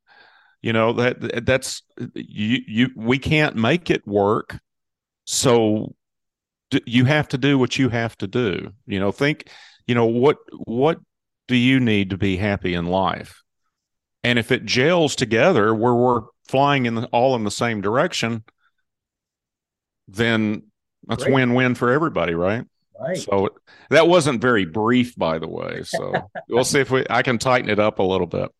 You 0.62 0.73
know 0.73 0.92
that 0.94 1.44
that's 1.44 1.82
you 2.14 2.61
you 2.66 2.90
we 2.96 3.18
can't 3.18 3.56
make 3.56 3.90
it 3.90 4.06
work, 4.06 4.58
so 5.25 5.94
you 6.87 7.04
have 7.04 7.28
to 7.28 7.38
do 7.38 7.59
what 7.59 7.78
you 7.78 7.88
have 7.88 8.16
to 8.18 8.26
do. 8.26 8.73
You 8.87 9.00
know, 9.00 9.12
think, 9.12 9.49
you 9.87 9.94
know, 9.94 10.06
what 10.06 10.38
what 10.64 10.99
do 11.49 11.56
you 11.56 11.80
need 11.80 12.11
to 12.11 12.18
be 12.18 12.37
happy 12.37 12.75
in 12.75 12.87
life? 12.87 13.42
And 14.23 14.38
if 14.38 14.50
it 14.50 14.64
gels 14.64 15.16
together 15.16 15.75
where 15.75 15.94
we're 15.94 16.23
flying 16.49 16.87
in 16.87 16.94
the, 16.94 17.06
all 17.09 17.37
in 17.37 17.44
the 17.44 17.50
same 17.50 17.83
direction, 17.83 18.44
then 20.09 20.64
that's 21.06 21.26
win 21.26 21.54
win 21.54 21.75
for 21.75 21.90
everybody, 21.90 22.35
right? 22.35 22.64
Right. 22.99 23.18
So 23.18 23.50
that 23.90 24.09
wasn't 24.09 24.40
very 24.40 24.64
brief, 24.64 25.16
by 25.16 25.38
the 25.38 25.49
way. 25.49 25.83
So 25.85 26.12
we'll 26.49 26.64
see 26.64 26.80
if 26.80 26.90
we 26.90 27.04
I 27.11 27.23
can 27.23 27.38
tighten 27.38 27.68
it 27.68 27.78
up 27.78 27.99
a 27.99 28.02
little 28.02 28.26
bit. 28.26 28.50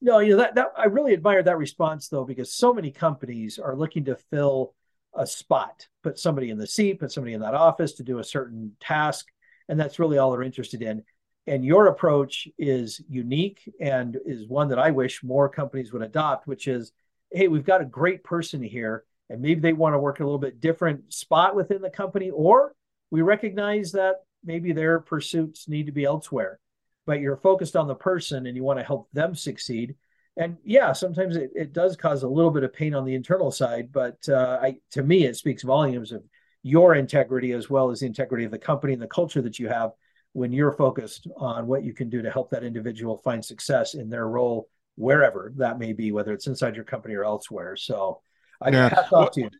No, 0.00 0.18
you 0.18 0.30
know 0.32 0.38
that, 0.38 0.56
that 0.56 0.68
I 0.76 0.86
really 0.86 1.12
admire 1.12 1.42
that 1.42 1.58
response 1.58 2.08
though, 2.08 2.24
because 2.24 2.54
so 2.54 2.72
many 2.72 2.90
companies 2.90 3.58
are 3.58 3.76
looking 3.76 4.06
to 4.06 4.16
fill 4.30 4.74
a 5.14 5.26
spot, 5.26 5.86
put 6.02 6.18
somebody 6.18 6.50
in 6.50 6.58
the 6.58 6.66
seat, 6.66 7.00
put 7.00 7.12
somebody 7.12 7.34
in 7.34 7.40
that 7.40 7.54
office 7.54 7.92
to 7.94 8.02
do 8.02 8.18
a 8.18 8.24
certain 8.24 8.76
task, 8.80 9.26
and 9.68 9.78
that's 9.78 9.98
really 9.98 10.18
all 10.18 10.30
they're 10.30 10.42
interested 10.42 10.82
in. 10.82 11.02
And 11.46 11.64
your 11.64 11.86
approach 11.86 12.48
is 12.58 13.00
unique 13.08 13.60
and 13.80 14.16
is 14.24 14.46
one 14.46 14.68
that 14.68 14.78
I 14.78 14.90
wish 14.92 15.24
more 15.24 15.48
companies 15.48 15.92
would 15.92 16.02
adopt, 16.02 16.46
which 16.46 16.68
is, 16.68 16.92
hey, 17.32 17.48
we've 17.48 17.64
got 17.64 17.80
a 17.80 17.86
great 17.86 18.22
person 18.22 18.62
here, 18.62 19.04
and 19.28 19.40
maybe 19.40 19.60
they 19.60 19.72
want 19.72 19.94
to 19.94 19.98
work 19.98 20.20
a 20.20 20.24
little 20.24 20.38
bit 20.38 20.60
different 20.60 21.12
spot 21.12 21.56
within 21.56 21.82
the 21.82 21.90
company, 21.90 22.30
or 22.30 22.74
we 23.10 23.22
recognize 23.22 23.92
that 23.92 24.16
maybe 24.44 24.72
their 24.72 25.00
pursuits 25.00 25.68
need 25.68 25.86
to 25.86 25.92
be 25.92 26.04
elsewhere. 26.04 26.58
But 27.06 27.20
you're 27.20 27.36
focused 27.36 27.76
on 27.76 27.88
the 27.88 27.94
person 27.94 28.46
and 28.46 28.56
you 28.56 28.62
want 28.62 28.78
to 28.78 28.84
help 28.84 29.08
them 29.12 29.34
succeed. 29.34 29.96
And 30.36 30.56
yeah, 30.64 30.92
sometimes 30.92 31.36
it, 31.36 31.50
it 31.54 31.72
does 31.72 31.96
cause 31.96 32.22
a 32.22 32.28
little 32.28 32.50
bit 32.50 32.64
of 32.64 32.72
pain 32.72 32.94
on 32.94 33.04
the 33.04 33.14
internal 33.14 33.50
side, 33.50 33.90
but 33.92 34.26
uh, 34.28 34.58
I, 34.62 34.76
to 34.92 35.02
me, 35.02 35.24
it 35.24 35.36
speaks 35.36 35.62
volumes 35.62 36.10
of 36.12 36.22
your 36.62 36.94
integrity 36.94 37.52
as 37.52 37.68
well 37.68 37.90
as 37.90 38.00
the 38.00 38.06
integrity 38.06 38.44
of 38.44 38.50
the 38.50 38.58
company 38.58 38.92
and 38.92 39.02
the 39.02 39.08
culture 39.08 39.42
that 39.42 39.58
you 39.58 39.68
have 39.68 39.90
when 40.32 40.52
you're 40.52 40.72
focused 40.72 41.26
on 41.36 41.66
what 41.66 41.84
you 41.84 41.92
can 41.92 42.08
do 42.08 42.22
to 42.22 42.30
help 42.30 42.50
that 42.50 42.64
individual 42.64 43.18
find 43.18 43.44
success 43.44 43.94
in 43.94 44.08
their 44.08 44.26
role 44.26 44.68
wherever 44.96 45.52
that 45.56 45.78
may 45.78 45.92
be, 45.92 46.12
whether 46.12 46.32
it's 46.32 46.46
inside 46.46 46.76
your 46.76 46.84
company 46.84 47.14
or 47.14 47.24
elsewhere. 47.24 47.76
So 47.76 48.22
I 48.60 48.70
yeah. 48.70 48.88
hats 48.88 49.12
off 49.12 49.32
to 49.32 49.42
you. 49.42 49.50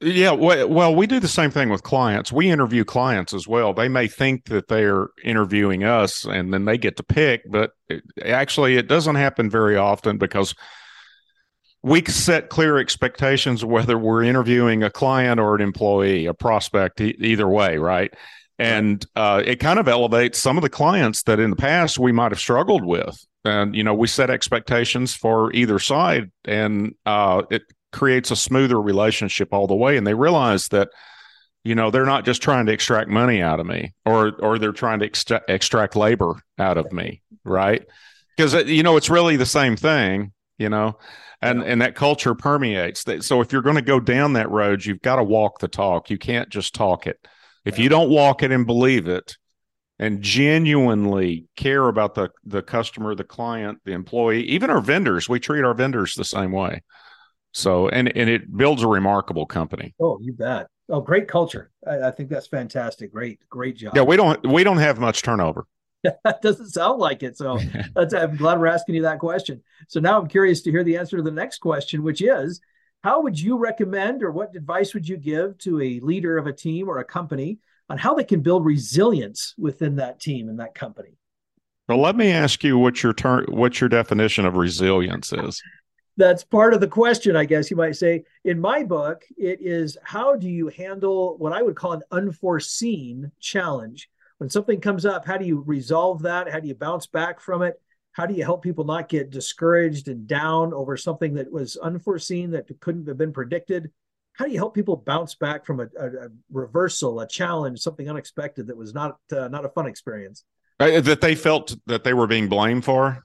Yeah, 0.00 0.30
well, 0.30 0.94
we 0.94 1.08
do 1.08 1.18
the 1.18 1.26
same 1.26 1.50
thing 1.50 1.70
with 1.70 1.82
clients. 1.82 2.30
We 2.30 2.50
interview 2.50 2.84
clients 2.84 3.34
as 3.34 3.48
well. 3.48 3.74
They 3.74 3.88
may 3.88 4.06
think 4.06 4.44
that 4.44 4.68
they're 4.68 5.08
interviewing 5.24 5.82
us 5.82 6.24
and 6.24 6.54
then 6.54 6.66
they 6.66 6.78
get 6.78 6.96
to 6.98 7.02
pick, 7.02 7.42
but 7.50 7.72
it, 7.88 8.04
actually, 8.24 8.76
it 8.76 8.86
doesn't 8.86 9.16
happen 9.16 9.50
very 9.50 9.76
often 9.76 10.16
because 10.16 10.54
we 11.82 12.04
set 12.04 12.48
clear 12.48 12.78
expectations 12.78 13.64
whether 13.64 13.98
we're 13.98 14.22
interviewing 14.22 14.82
a 14.82 14.90
client 14.90 15.40
or 15.40 15.54
an 15.54 15.60
employee, 15.60 16.26
a 16.26 16.34
prospect, 16.34 17.00
e- 17.00 17.16
either 17.18 17.48
way, 17.48 17.78
right? 17.78 18.12
and 18.60 19.06
uh, 19.14 19.40
it 19.44 19.60
kind 19.60 19.78
of 19.78 19.86
elevates 19.86 20.36
some 20.36 20.58
of 20.58 20.62
the 20.62 20.68
clients 20.68 21.22
that 21.22 21.38
in 21.38 21.50
the 21.50 21.56
past 21.56 21.96
we 21.96 22.10
might 22.10 22.32
have 22.32 22.40
struggled 22.40 22.84
with 22.84 23.24
and 23.44 23.76
you 23.76 23.84
know 23.84 23.94
we 23.94 24.08
set 24.08 24.30
expectations 24.30 25.14
for 25.14 25.52
either 25.52 25.78
side 25.78 26.28
and 26.44 26.92
uh, 27.06 27.42
it 27.50 27.62
creates 27.92 28.30
a 28.30 28.36
smoother 28.36 28.80
relationship 28.80 29.52
all 29.52 29.66
the 29.66 29.74
way 29.74 29.96
and 29.96 30.06
they 30.06 30.14
realize 30.14 30.68
that 30.68 30.88
you 31.64 31.74
know 31.74 31.90
they're 31.90 32.04
not 32.04 32.24
just 32.24 32.42
trying 32.42 32.66
to 32.66 32.72
extract 32.72 33.08
money 33.08 33.40
out 33.42 33.60
of 33.60 33.66
me 33.66 33.94
or 34.04 34.32
or 34.40 34.58
they're 34.58 34.72
trying 34.72 34.98
to 34.98 35.06
extra- 35.06 35.42
extract 35.48 35.96
labor 35.96 36.34
out 36.58 36.76
of 36.76 36.92
me 36.92 37.22
right? 37.48 37.86
Because 38.36 38.54
uh, 38.54 38.58
you 38.58 38.82
know 38.82 38.96
it's 38.96 39.10
really 39.10 39.36
the 39.36 39.46
same 39.46 39.76
thing 39.76 40.32
you 40.58 40.68
know 40.68 40.98
and 41.40 41.62
and 41.62 41.82
that 41.82 41.94
culture 41.94 42.34
permeates 42.34 43.04
so 43.20 43.40
if 43.40 43.52
you're 43.52 43.62
going 43.62 43.76
to 43.76 43.82
go 43.82 44.00
down 44.00 44.34
that 44.34 44.50
road 44.50 44.84
you've 44.84 45.02
got 45.02 45.16
to 45.16 45.24
walk 45.24 45.58
the 45.58 45.68
talk. 45.68 46.10
You 46.10 46.18
can't 46.18 46.48
just 46.48 46.74
talk 46.74 47.06
it. 47.06 47.18
If 47.64 47.78
you 47.78 47.88
don't 47.88 48.10
walk 48.10 48.42
it 48.42 48.52
and 48.52 48.66
believe 48.66 49.08
it 49.08 49.36
and 49.98 50.22
genuinely 50.22 51.46
care 51.56 51.88
about 51.88 52.14
the 52.14 52.30
the 52.44 52.62
customer, 52.62 53.14
the 53.14 53.24
client, 53.24 53.78
the 53.84 53.92
employee, 53.92 54.44
even 54.44 54.70
our 54.70 54.80
vendors, 54.80 55.28
we 55.28 55.40
treat 55.40 55.64
our 55.64 55.74
vendors 55.74 56.14
the 56.14 56.24
same 56.24 56.52
way. 56.52 56.82
So 57.52 57.88
and 57.88 58.14
and 58.16 58.28
it 58.28 58.54
builds 58.56 58.82
a 58.82 58.86
remarkable 58.86 59.46
company. 59.46 59.94
Oh, 60.00 60.18
you 60.20 60.32
bet. 60.32 60.68
Oh, 60.90 61.00
great 61.00 61.28
culture. 61.28 61.70
I, 61.86 62.08
I 62.08 62.10
think 62.10 62.30
that's 62.30 62.46
fantastic. 62.46 63.12
Great, 63.12 63.40
great 63.48 63.76
job. 63.76 63.94
Yeah, 63.96 64.02
we 64.02 64.16
don't 64.16 64.46
we 64.46 64.64
don't 64.64 64.78
have 64.78 64.98
much 64.98 65.22
turnover. 65.22 65.66
that 66.24 66.42
doesn't 66.42 66.68
sound 66.68 66.98
like 66.98 67.22
it. 67.22 67.36
So 67.36 67.58
I'm 67.96 68.36
glad 68.36 68.58
we're 68.58 68.66
asking 68.66 68.94
you 68.94 69.02
that 69.02 69.18
question. 69.18 69.62
So 69.88 70.00
now 70.00 70.20
I'm 70.20 70.28
curious 70.28 70.62
to 70.62 70.70
hear 70.70 70.84
the 70.84 70.96
answer 70.96 71.16
to 71.16 71.22
the 71.22 71.30
next 71.30 71.58
question, 71.58 72.02
which 72.02 72.22
is 72.22 72.60
how 73.02 73.22
would 73.22 73.38
you 73.38 73.58
recommend 73.58 74.22
or 74.22 74.30
what 74.30 74.56
advice 74.56 74.94
would 74.94 75.08
you 75.08 75.16
give 75.16 75.58
to 75.58 75.80
a 75.80 76.00
leader 76.00 76.36
of 76.36 76.46
a 76.46 76.52
team 76.52 76.88
or 76.88 76.98
a 76.98 77.04
company 77.04 77.58
on 77.88 77.98
how 77.98 78.14
they 78.14 78.24
can 78.24 78.40
build 78.40 78.64
resilience 78.64 79.54
within 79.56 79.96
that 79.96 80.20
team 80.20 80.48
and 80.48 80.60
that 80.60 80.74
company? 80.74 81.16
Well, 81.88 81.98
let 81.98 82.16
me 82.16 82.32
ask 82.32 82.62
you 82.64 82.78
what 82.78 83.02
your 83.02 83.14
term, 83.14 83.46
what 83.48 83.80
your 83.80 83.88
definition 83.88 84.44
of 84.44 84.56
resilience 84.56 85.32
is. 85.32 85.62
That's 86.18 86.44
part 86.44 86.74
of 86.74 86.80
the 86.80 86.88
question, 86.88 87.34
I 87.36 87.46
guess 87.46 87.70
you 87.70 87.76
might 87.76 87.96
say. 87.96 88.24
In 88.44 88.60
my 88.60 88.82
book, 88.82 89.24
it 89.38 89.60
is 89.62 89.96
how 90.02 90.36
do 90.36 90.48
you 90.48 90.68
handle 90.68 91.38
what 91.38 91.54
I 91.54 91.62
would 91.62 91.76
call 91.76 91.92
an 91.92 92.02
unforeseen 92.10 93.32
challenge? 93.40 94.10
When 94.36 94.50
something 94.50 94.80
comes 94.80 95.06
up, 95.06 95.24
how 95.24 95.38
do 95.38 95.46
you 95.46 95.62
resolve 95.66 96.22
that? 96.22 96.50
How 96.50 96.60
do 96.60 96.68
you 96.68 96.74
bounce 96.74 97.06
back 97.06 97.40
from 97.40 97.62
it? 97.62 97.80
how 98.18 98.26
do 98.26 98.34
you 98.34 98.42
help 98.42 98.62
people 98.62 98.84
not 98.84 99.08
get 99.08 99.30
discouraged 99.30 100.08
and 100.08 100.26
down 100.26 100.74
over 100.74 100.96
something 100.96 101.34
that 101.34 101.52
was 101.52 101.76
unforeseen 101.76 102.50
that 102.50 102.68
couldn't 102.80 103.06
have 103.06 103.16
been 103.16 103.32
predicted 103.32 103.92
how 104.32 104.44
do 104.44 104.50
you 104.50 104.58
help 104.58 104.74
people 104.74 104.96
bounce 104.96 105.36
back 105.36 105.64
from 105.64 105.78
a, 105.78 105.84
a, 105.98 106.06
a 106.06 106.28
reversal 106.50 107.20
a 107.20 107.28
challenge 107.28 107.78
something 107.78 108.10
unexpected 108.10 108.66
that 108.66 108.76
was 108.76 108.92
not 108.92 109.18
uh, 109.32 109.46
not 109.48 109.64
a 109.64 109.68
fun 109.68 109.86
experience 109.86 110.44
uh, 110.80 111.00
that 111.00 111.20
they 111.20 111.36
felt 111.36 111.76
that 111.86 112.02
they 112.02 112.12
were 112.12 112.26
being 112.26 112.48
blamed 112.48 112.84
for 112.84 113.24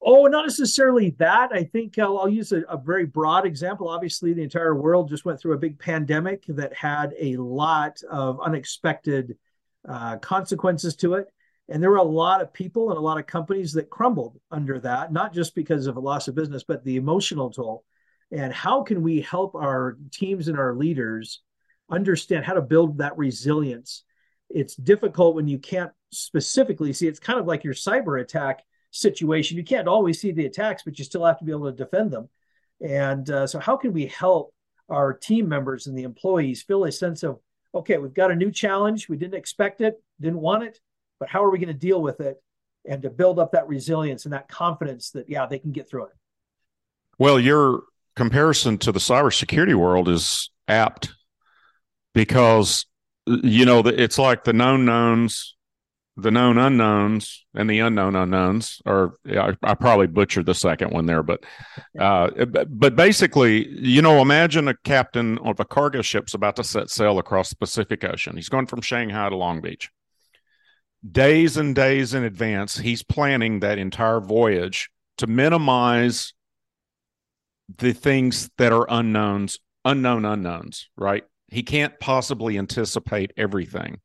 Oh, 0.00 0.26
not 0.26 0.46
necessarily 0.46 1.10
that. 1.18 1.50
I 1.52 1.64
think 1.64 1.98
I'll, 1.98 2.18
I'll 2.18 2.28
use 2.28 2.52
a, 2.52 2.62
a, 2.62 2.76
very 2.76 3.04
broad 3.04 3.44
example. 3.44 3.88
Obviously, 3.88 4.32
the 4.32 4.44
entire 4.44 4.74
world 4.74 5.08
just 5.08 5.24
went 5.24 5.40
through 5.40 5.54
a 5.54 5.58
big 5.58 5.78
pandemic 5.78 6.44
that 6.48 6.72
had 6.72 7.14
a 7.18 7.36
lot 7.36 8.00
of 8.08 8.40
unexpected 8.40 9.36
uh, 9.88 10.18
consequences 10.18 10.94
to 10.96 11.14
it. 11.14 11.26
And 11.68 11.82
there 11.82 11.90
were 11.90 11.96
a 11.96 12.02
lot 12.02 12.40
of 12.40 12.52
people 12.52 12.90
and 12.90 12.98
a 12.98 13.02
lot 13.02 13.18
of 13.18 13.26
companies 13.26 13.72
that 13.72 13.90
crumbled 13.90 14.38
under 14.50 14.78
that, 14.80 15.12
not 15.12 15.34
just 15.34 15.54
because 15.54 15.86
of 15.86 15.96
a 15.96 16.00
loss 16.00 16.28
of 16.28 16.34
business, 16.34 16.64
but 16.66 16.84
the 16.84 16.96
emotional 16.96 17.50
toll. 17.50 17.84
And 18.30 18.52
how 18.52 18.82
can 18.82 19.02
we 19.02 19.20
help 19.20 19.54
our 19.54 19.96
teams 20.12 20.48
and 20.48 20.58
our 20.58 20.74
leaders 20.74 21.42
understand 21.90 22.44
how 22.44 22.54
to 22.54 22.62
build 22.62 22.98
that 22.98 23.18
resilience? 23.18 24.04
It's 24.48 24.76
difficult 24.76 25.34
when 25.34 25.48
you 25.48 25.58
can't 25.58 25.92
specifically 26.10 26.92
see. 26.92 27.06
It's 27.06 27.18
kind 27.18 27.38
of 27.38 27.46
like 27.46 27.64
your 27.64 27.74
cyber 27.74 28.20
attack 28.20 28.64
situation. 28.90 29.56
You 29.56 29.64
can't 29.64 29.88
always 29.88 30.20
see 30.20 30.32
the 30.32 30.46
attacks, 30.46 30.82
but 30.84 30.98
you 30.98 31.04
still 31.04 31.24
have 31.24 31.38
to 31.38 31.44
be 31.44 31.52
able 31.52 31.70
to 31.70 31.76
defend 31.76 32.10
them. 32.10 32.28
And 32.80 33.28
uh, 33.30 33.46
so, 33.46 33.58
how 33.58 33.76
can 33.76 33.92
we 33.92 34.06
help 34.06 34.54
our 34.88 35.12
team 35.12 35.48
members 35.48 35.86
and 35.86 35.98
the 35.98 36.04
employees 36.04 36.62
feel 36.62 36.84
a 36.84 36.92
sense 36.92 37.22
of, 37.22 37.38
okay, 37.74 37.98
we've 37.98 38.14
got 38.14 38.30
a 38.30 38.36
new 38.36 38.50
challenge. 38.50 39.08
We 39.08 39.16
didn't 39.16 39.38
expect 39.38 39.80
it, 39.80 40.02
didn't 40.20 40.40
want 40.40 40.64
it 40.64 40.80
but 41.18 41.28
how 41.28 41.44
are 41.44 41.50
we 41.50 41.58
going 41.58 41.68
to 41.68 41.74
deal 41.74 42.00
with 42.00 42.20
it 42.20 42.42
and 42.84 43.02
to 43.02 43.10
build 43.10 43.38
up 43.38 43.52
that 43.52 43.68
resilience 43.68 44.24
and 44.24 44.32
that 44.32 44.48
confidence 44.48 45.10
that 45.10 45.28
yeah 45.28 45.46
they 45.46 45.58
can 45.58 45.72
get 45.72 45.88
through 45.88 46.04
it 46.04 46.12
well 47.18 47.38
your 47.38 47.82
comparison 48.16 48.78
to 48.78 48.92
the 48.92 48.98
cybersecurity 48.98 49.74
world 49.74 50.08
is 50.08 50.50
apt 50.66 51.10
because 52.14 52.86
you 53.26 53.64
know 53.64 53.80
it's 53.80 54.18
like 54.18 54.44
the 54.44 54.52
known 54.52 54.84
knowns 54.84 55.56
the 56.20 56.30
known 56.30 56.58
unknowns 56.58 57.46
and 57.54 57.70
the 57.70 57.78
unknown 57.78 58.16
unknowns 58.16 58.82
or 58.84 59.14
I, 59.26 59.54
I, 59.62 59.74
probably 59.74 60.08
butchered 60.08 60.46
the 60.46 60.54
second 60.54 60.90
one 60.90 61.06
there 61.06 61.22
but 61.22 61.44
uh, 61.98 62.30
but 62.68 62.96
basically 62.96 63.68
you 63.68 64.02
know 64.02 64.20
imagine 64.20 64.68
a 64.68 64.76
captain 64.84 65.38
of 65.38 65.60
a 65.60 65.64
cargo 65.64 66.02
ship's 66.02 66.34
about 66.34 66.56
to 66.56 66.64
set 66.64 66.90
sail 66.90 67.18
across 67.18 67.50
the 67.50 67.56
pacific 67.56 68.02
ocean 68.04 68.36
he's 68.36 68.48
going 68.48 68.66
from 68.66 68.80
shanghai 68.80 69.28
to 69.28 69.36
long 69.36 69.60
beach 69.60 69.90
days 71.10 71.56
and 71.56 71.74
days 71.74 72.14
in 72.14 72.24
advance, 72.24 72.78
he's 72.78 73.02
planning 73.02 73.60
that 73.60 73.78
entire 73.78 74.20
voyage 74.20 74.90
to 75.18 75.26
minimize 75.26 76.32
the 77.76 77.92
things 77.92 78.50
that 78.58 78.72
are 78.72 78.86
unknowns, 78.88 79.58
unknown 79.84 80.24
unknowns, 80.24 80.88
right? 80.96 81.24
He 81.48 81.62
can't 81.62 81.98
possibly 82.00 82.58
anticipate 82.58 83.32
everything. 83.36 84.00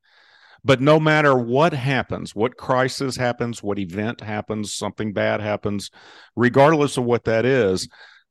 But 0.66 0.80
no 0.80 1.00
matter 1.00 1.36
what 1.36 1.74
happens, 1.74 2.34
what 2.34 2.58
crisis 2.58 3.18
happens, 3.18 3.62
what 3.62 3.80
event 3.80 4.22
happens, 4.22 4.74
something 4.74 5.12
bad 5.12 5.42
happens, 5.42 5.92
regardless 6.36 6.98
of 6.98 7.04
what 7.04 7.26
that 7.26 7.46
is, 7.46 7.90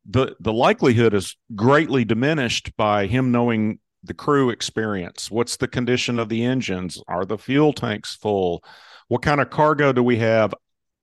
the 0.09 0.35
the 0.41 0.53
likelihood 0.53 1.15
is 1.15 1.37
greatly 1.55 2.05
diminished 2.05 2.77
by 2.77 3.07
him 3.07 3.31
knowing 3.31 3.79
the 4.03 4.15
crew 4.15 4.51
experience? 4.51 5.31
What's 5.31 5.57
the 5.57 5.69
condition 5.69 6.19
of 6.19 6.29
the 6.29 6.45
engines? 6.45 7.03
Are 7.07 7.25
the 7.25 7.39
fuel 7.39 7.73
tanks 7.73 8.17
full? 8.17 8.65
What 9.09 9.23
kind 9.23 9.41
of 9.41 9.51
cargo 9.51 9.93
do 9.93 10.03
we 10.03 10.17
have? 10.17 10.55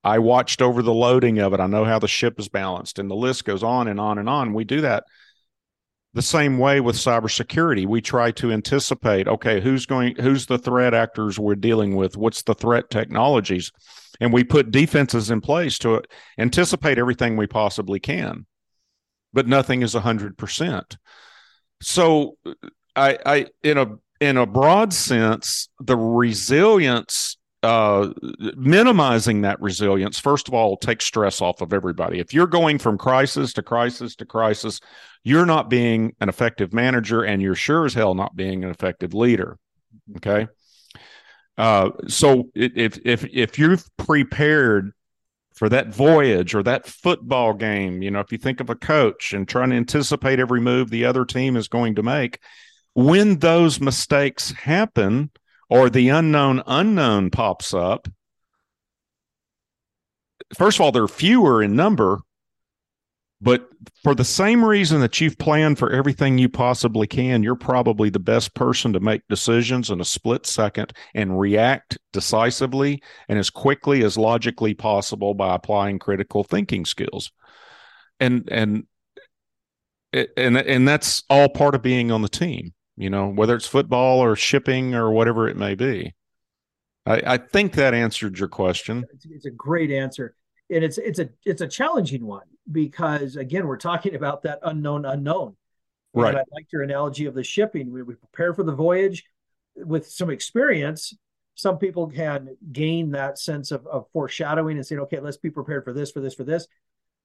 I 0.02 0.18
watched 0.18 0.62
over 0.62 0.82
the 0.82 0.94
loading 0.94 1.38
of 1.38 1.52
it. 1.52 1.60
I 1.60 1.66
know 1.66 1.84
how 1.84 1.98
the 1.98 2.08
ship 2.08 2.40
is 2.40 2.48
balanced, 2.48 2.98
and 2.98 3.10
the 3.10 3.14
list 3.14 3.44
goes 3.44 3.62
on 3.62 3.86
and 3.86 4.00
on 4.00 4.18
and 4.18 4.28
on. 4.28 4.52
We 4.52 4.64
do 4.64 4.80
that 4.80 5.04
the 6.14 6.22
same 6.22 6.58
way 6.58 6.80
with 6.80 6.96
cybersecurity. 6.96 7.86
We 7.86 8.00
try 8.00 8.32
to 8.32 8.52
anticipate, 8.52 9.28
okay, 9.28 9.60
who's 9.60 9.86
going, 9.86 10.16
who's 10.16 10.46
the 10.46 10.58
threat 10.58 10.94
actors 10.94 11.38
we're 11.38 11.54
dealing 11.54 11.96
with? 11.96 12.16
What's 12.16 12.42
the 12.42 12.54
threat 12.54 12.90
technologies? 12.90 13.70
And 14.20 14.32
we 14.32 14.44
put 14.44 14.70
defenses 14.70 15.30
in 15.30 15.40
place 15.40 15.78
to 15.80 16.02
anticipate 16.38 16.98
everything 16.98 17.36
we 17.36 17.46
possibly 17.46 18.00
can. 18.00 18.46
but 19.32 19.46
nothing 19.46 19.82
is 19.82 19.94
100%. 19.94 20.96
So 21.82 22.36
I, 22.96 23.18
I 23.24 23.46
in 23.62 23.78
a 23.78 23.86
in 24.20 24.36
a 24.36 24.46
broad 24.46 24.92
sense, 24.92 25.68
the 25.78 25.96
resilience 25.96 27.38
uh, 27.62 28.08
minimizing 28.56 29.42
that 29.42 29.60
resilience, 29.60 30.18
first 30.18 30.48
of 30.48 30.54
all, 30.54 30.76
takes 30.76 31.04
stress 31.04 31.40
off 31.40 31.60
of 31.60 31.72
everybody. 31.72 32.18
If 32.18 32.32
you're 32.32 32.46
going 32.46 32.78
from 32.78 32.96
crisis 32.96 33.52
to 33.54 33.62
crisis 33.62 34.16
to 34.16 34.24
crisis, 34.24 34.80
you're 35.24 35.46
not 35.46 35.68
being 35.68 36.14
an 36.20 36.28
effective 36.28 36.72
manager 36.72 37.22
and 37.22 37.42
you're 37.42 37.54
sure 37.54 37.84
as 37.84 37.94
hell 37.94 38.14
not 38.14 38.34
being 38.34 38.64
an 38.64 38.70
effective 38.70 39.12
leader. 39.12 39.58
Okay. 40.16 40.48
Uh, 41.58 41.90
so 42.08 42.48
if 42.54 42.98
if 43.04 43.26
if 43.30 43.58
you've 43.58 43.84
prepared 43.98 44.92
for 45.54 45.68
that 45.68 45.88
voyage 45.88 46.54
or 46.54 46.62
that 46.62 46.86
football 46.86 47.52
game, 47.52 48.00
you 48.00 48.10
know, 48.10 48.20
if 48.20 48.32
you 48.32 48.38
think 48.38 48.60
of 48.60 48.70
a 48.70 48.74
coach 48.74 49.34
and 49.34 49.46
trying 49.46 49.68
to 49.68 49.76
anticipate 49.76 50.40
every 50.40 50.60
move 50.60 50.88
the 50.88 51.04
other 51.04 51.26
team 51.26 51.56
is 51.56 51.68
going 51.68 51.96
to 51.96 52.02
make, 52.02 52.38
when 52.94 53.38
those 53.40 53.78
mistakes 53.78 54.52
happen, 54.52 55.30
or 55.70 55.88
the 55.88 56.08
unknown 56.08 56.62
unknown 56.66 57.30
pops 57.30 57.72
up, 57.72 58.08
first 60.54 60.78
of 60.78 60.82
all, 60.82 60.92
they're 60.92 61.08
fewer 61.08 61.62
in 61.62 61.76
number, 61.76 62.20
but 63.40 63.68
for 64.02 64.14
the 64.14 64.24
same 64.24 64.62
reason 64.62 65.00
that 65.00 65.20
you've 65.20 65.38
planned 65.38 65.78
for 65.78 65.90
everything 65.90 66.36
you 66.36 66.48
possibly 66.48 67.06
can, 67.06 67.42
you're 67.42 67.54
probably 67.54 68.10
the 68.10 68.18
best 68.18 68.54
person 68.54 68.92
to 68.92 69.00
make 69.00 69.22
decisions 69.28 69.90
in 69.90 70.00
a 70.00 70.04
split 70.04 70.44
second 70.44 70.92
and 71.14 71.40
react 71.40 71.96
decisively 72.12 73.02
and 73.28 73.38
as 73.38 73.48
quickly 73.48 74.04
as 74.04 74.18
logically 74.18 74.74
possible 74.74 75.32
by 75.32 75.54
applying 75.54 75.98
critical 75.98 76.44
thinking 76.44 76.84
skills. 76.84 77.32
And 78.18 78.46
and 78.52 78.84
and 80.12 80.58
and 80.58 80.86
that's 80.86 81.22
all 81.30 81.48
part 81.48 81.74
of 81.74 81.80
being 81.80 82.10
on 82.10 82.20
the 82.20 82.28
team 82.28 82.74
you 82.96 83.10
know, 83.10 83.28
whether 83.28 83.54
it's 83.54 83.66
football 83.66 84.18
or 84.18 84.36
shipping 84.36 84.94
or 84.94 85.10
whatever 85.10 85.48
it 85.48 85.56
may 85.56 85.74
be. 85.74 86.14
I, 87.06 87.22
I 87.26 87.36
think 87.38 87.74
that 87.74 87.94
answered 87.94 88.38
your 88.38 88.48
question. 88.48 89.04
It's, 89.14 89.26
it's, 89.26 89.46
a 89.46 89.50
great 89.50 89.90
answer. 89.90 90.34
And 90.70 90.84
it's 90.84 90.98
it's 90.98 91.18
a 91.18 91.30
it's 91.44 91.62
a 91.62 91.66
challenging 91.66 92.24
one 92.24 92.46
because 92.70 93.36
again, 93.36 93.66
we're 93.66 93.76
talking 93.76 94.14
about 94.14 94.42
that 94.42 94.60
unknown 94.62 95.04
unknown. 95.04 95.56
Right. 96.12 96.28
And 96.30 96.38
I 96.38 96.44
liked 96.52 96.72
your 96.72 96.82
analogy 96.82 97.26
of 97.26 97.34
the 97.34 97.44
shipping. 97.44 97.90
We, 97.90 98.02
we 98.02 98.14
prepare 98.14 98.52
for 98.52 98.64
the 98.64 98.74
voyage 98.74 99.24
with 99.76 100.08
some 100.08 100.30
experience. 100.30 101.14
Some 101.54 101.78
people 101.78 102.08
can 102.08 102.56
gain 102.72 103.10
that 103.12 103.38
sense 103.38 103.70
of, 103.70 103.86
of 103.86 104.06
foreshadowing 104.12 104.76
and 104.76 104.86
saying, 104.86 105.00
okay, 105.02 105.20
let's 105.20 105.36
be 105.36 105.50
prepared 105.50 105.84
for 105.84 105.92
this, 105.92 106.10
for 106.10 106.20
this, 106.20 106.34
for 106.34 106.44
this. 106.44 106.66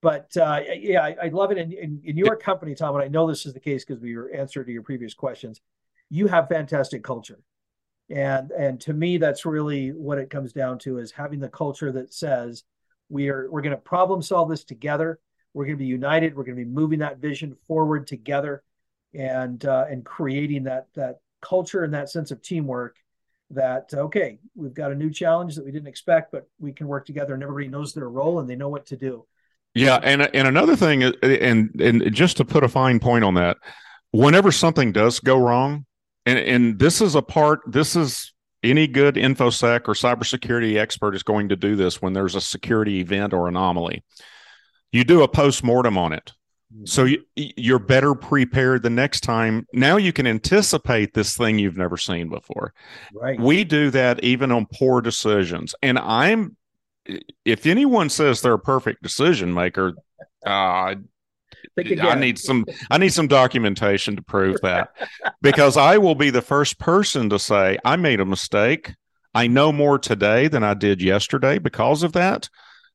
But 0.02 0.36
uh, 0.36 0.60
yeah, 0.78 1.02
I, 1.02 1.16
I, 1.24 1.28
love 1.28 1.50
it. 1.50 1.58
In, 1.58 1.72
in, 1.72 2.00
in 2.04 2.16
your 2.16 2.36
company, 2.36 2.74
Tom, 2.74 2.94
and 2.94 3.04
I 3.04 3.08
know 3.08 3.26
this 3.26 3.46
is 3.46 3.54
the 3.54 3.60
case 3.60 3.84
because 3.84 4.00
we 4.00 4.16
were 4.16 4.30
answer 4.30 4.62
to 4.62 4.70
your 4.70 4.82
previous 4.82 5.14
questions. 5.14 5.60
You 6.10 6.26
have 6.26 6.48
fantastic 6.48 7.02
culture, 7.02 7.40
and 8.10 8.50
and 8.52 8.80
to 8.82 8.92
me, 8.92 9.16
that's 9.16 9.46
really 9.46 9.90
what 9.90 10.18
it 10.18 10.30
comes 10.30 10.52
down 10.52 10.78
to 10.80 10.98
is 10.98 11.10
having 11.10 11.40
the 11.40 11.48
culture 11.48 11.90
that 11.92 12.12
says 12.12 12.64
we 13.08 13.30
are 13.30 13.50
we're 13.50 13.62
going 13.62 13.74
to 13.74 13.80
problem 13.80 14.22
solve 14.22 14.50
this 14.50 14.64
together. 14.64 15.18
We're 15.54 15.64
going 15.64 15.78
to 15.78 15.82
be 15.82 15.86
united. 15.86 16.36
We're 16.36 16.44
going 16.44 16.58
to 16.58 16.64
be 16.64 16.70
moving 16.70 16.98
that 16.98 17.18
vision 17.18 17.56
forward 17.66 18.06
together, 18.06 18.62
and 19.14 19.64
uh, 19.64 19.86
and 19.90 20.04
creating 20.04 20.64
that 20.64 20.88
that 20.94 21.20
culture 21.40 21.84
and 21.84 21.94
that 21.94 22.10
sense 22.10 22.30
of 22.30 22.42
teamwork 22.42 22.96
that 23.50 23.88
okay 23.94 24.38
we've 24.56 24.74
got 24.74 24.90
a 24.90 24.94
new 24.94 25.10
challenge 25.10 25.54
that 25.54 25.64
we 25.64 25.70
didn't 25.70 25.86
expect 25.86 26.32
but 26.32 26.48
we 26.58 26.72
can 26.72 26.88
work 26.88 27.06
together 27.06 27.34
and 27.34 27.42
everybody 27.42 27.68
knows 27.68 27.94
their 27.94 28.08
role 28.08 28.40
and 28.40 28.50
they 28.50 28.56
know 28.56 28.68
what 28.68 28.86
to 28.86 28.96
do 28.96 29.24
yeah, 29.76 30.00
and 30.02 30.22
and 30.22 30.48
another 30.48 30.74
thing, 30.74 31.04
uh, 31.04 31.12
and 31.22 31.78
and 31.80 32.14
just 32.14 32.38
to 32.38 32.44
put 32.44 32.64
a 32.64 32.68
fine 32.68 32.98
point 32.98 33.24
on 33.24 33.34
that, 33.34 33.58
whenever 34.10 34.50
something 34.50 34.90
does 34.90 35.20
go 35.20 35.38
wrong, 35.38 35.84
and 36.24 36.38
and 36.38 36.78
this 36.78 37.02
is 37.02 37.14
a 37.14 37.22
part, 37.22 37.60
this 37.66 37.94
is 37.94 38.32
any 38.62 38.86
good 38.86 39.16
infosec 39.16 39.82
or 39.86 39.92
cybersecurity 39.92 40.78
expert 40.78 41.14
is 41.14 41.22
going 41.22 41.50
to 41.50 41.56
do 41.56 41.76
this 41.76 42.00
when 42.00 42.14
there's 42.14 42.34
a 42.34 42.40
security 42.40 43.00
event 43.00 43.34
or 43.34 43.48
anomaly. 43.48 44.02
You 44.92 45.04
do 45.04 45.22
a 45.22 45.28
post 45.28 45.62
mortem 45.62 45.98
on 45.98 46.14
it. 46.14 46.32
Mm-hmm. 46.72 46.86
So 46.86 47.04
you, 47.04 47.22
you're 47.36 47.78
better 47.78 48.14
prepared 48.14 48.82
the 48.82 48.90
next 48.90 49.20
time. 49.20 49.66
Now 49.74 49.98
you 49.98 50.12
can 50.12 50.26
anticipate 50.26 51.12
this 51.12 51.36
thing 51.36 51.58
you've 51.58 51.76
never 51.76 51.98
seen 51.98 52.28
before. 52.28 52.72
Right. 53.14 53.38
We 53.38 53.62
do 53.62 53.90
that 53.90 54.24
even 54.24 54.50
on 54.50 54.66
poor 54.72 55.00
decisions. 55.02 55.74
And 55.82 55.98
I'm 55.98 56.56
if 57.44 57.66
anyone 57.66 58.08
says 58.08 58.40
they're 58.40 58.54
a 58.54 58.58
perfect 58.58 59.02
decision 59.02 59.52
maker, 59.52 59.94
uh, 60.46 60.94
I 61.78 62.14
need 62.14 62.38
some 62.38 62.64
I 62.90 62.98
need 62.98 63.12
some 63.12 63.28
documentation 63.28 64.16
to 64.16 64.22
prove 64.22 64.60
that 64.62 64.90
because 65.42 65.76
I 65.76 65.98
will 65.98 66.14
be 66.14 66.30
the 66.30 66.42
first 66.42 66.78
person 66.78 67.28
to 67.30 67.38
say 67.38 67.78
I 67.84 67.96
made 67.96 68.20
a 68.20 68.24
mistake. 68.24 68.94
I 69.34 69.46
know 69.46 69.72
more 69.72 69.98
today 69.98 70.48
than 70.48 70.64
I 70.64 70.74
did 70.74 71.02
yesterday 71.02 71.58
because 71.58 72.02
of 72.02 72.12
that. 72.12 72.48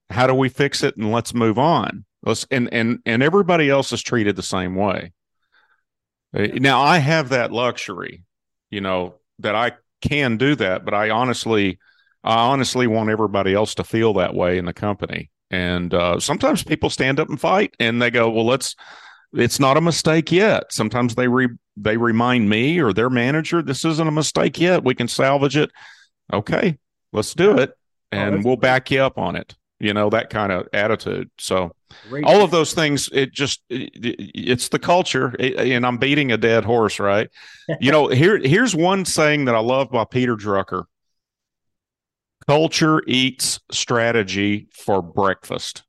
How 0.10 0.26
do 0.28 0.34
we 0.34 0.50
fix 0.50 0.84
it 0.84 0.98
and 0.98 1.12
let's 1.12 1.34
move 1.34 1.60
on? 1.60 2.06
Let's 2.24 2.48
and 2.50 2.72
and 2.74 3.00
and 3.06 3.22
everybody 3.22 3.70
else 3.70 3.94
is 3.94 4.02
treated 4.02 4.36
the 4.36 4.44
same 4.44 4.76
way. 4.76 5.14
Uh, 6.36 6.48
now 6.56 6.82
I 6.82 6.98
have 6.98 7.30
that 7.30 7.52
luxury, 7.52 8.24
you 8.70 8.82
know, 8.82 9.16
that 9.40 9.56
I 9.56 9.74
can 10.02 10.38
do 10.38 10.56
that, 10.56 10.84
but 10.86 10.94
I 10.94 11.12
honestly 11.12 11.80
I 12.24 12.50
honestly 12.50 12.88
want 12.88 13.10
everybody 13.10 13.54
else 13.54 13.76
to 13.76 13.84
feel 13.84 14.14
that 14.14 14.36
way 14.36 14.58
in 14.58 14.66
the 14.66 14.74
company. 14.74 15.32
And 15.50 15.94
uh, 15.94 16.20
sometimes 16.20 16.64
people 16.64 16.90
stand 16.90 17.20
up 17.20 17.30
and 17.30 17.40
fight, 17.40 17.74
and 17.80 18.02
they 18.02 18.12
go, 18.12 18.30
"Well, 18.30 18.46
let's." 18.46 18.76
It's 19.34 19.62
not 19.62 19.78
a 19.78 19.82
mistake 19.82 20.30
yet. 20.30 20.74
Sometimes 20.74 21.16
they 21.16 21.30
re, 21.30 21.48
they 21.78 21.96
remind 21.96 22.50
me 22.50 22.80
or 22.80 22.94
their 22.94 23.10
manager, 23.10 23.62
"This 23.62 23.86
isn't 23.86 24.08
a 24.08 24.12
mistake 24.12 24.60
yet. 24.60 24.84
We 24.84 24.96
can 24.96 25.08
salvage 25.08 25.58
it." 25.58 25.72
Okay, 26.34 26.78
let's 27.12 27.34
do 27.34 27.58
it, 27.58 27.72
oh, 27.72 28.18
and 28.18 28.36
oh, 28.36 28.42
we'll 28.44 28.56
great. 28.56 28.62
back 28.62 28.92
you 28.92 29.02
up 29.02 29.18
on 29.18 29.36
it. 29.36 29.56
You 29.80 29.94
know 29.94 30.10
that 30.10 30.30
kind 30.30 30.52
of 30.52 30.68
attitude. 30.74 31.30
So 31.38 31.76
great. 32.10 32.24
all 32.24 32.44
of 32.44 32.52
those 32.52 32.74
things, 32.74 33.10
it 33.12 33.34
just 33.34 33.62
it, 33.70 33.90
it's 33.94 34.70
the 34.70 34.80
culture. 34.80 35.36
And 35.40 35.86
I'm 35.86 35.98
beating 35.98 36.32
a 36.32 36.38
dead 36.38 36.64
horse, 36.64 37.00
right? 37.00 37.30
you 37.82 37.92
know, 37.92 38.08
here 38.08 38.38
here's 38.38 38.76
one 38.76 39.06
saying 39.06 39.46
that 39.46 39.56
I 39.56 39.60
love 39.60 39.90
by 39.92 40.06
Peter 40.06 40.36
Drucker 40.38 40.86
Culture 42.52 43.02
eats 43.08 43.62
strategy 43.72 44.68
for 44.74 45.02
breakfast. 45.02 45.84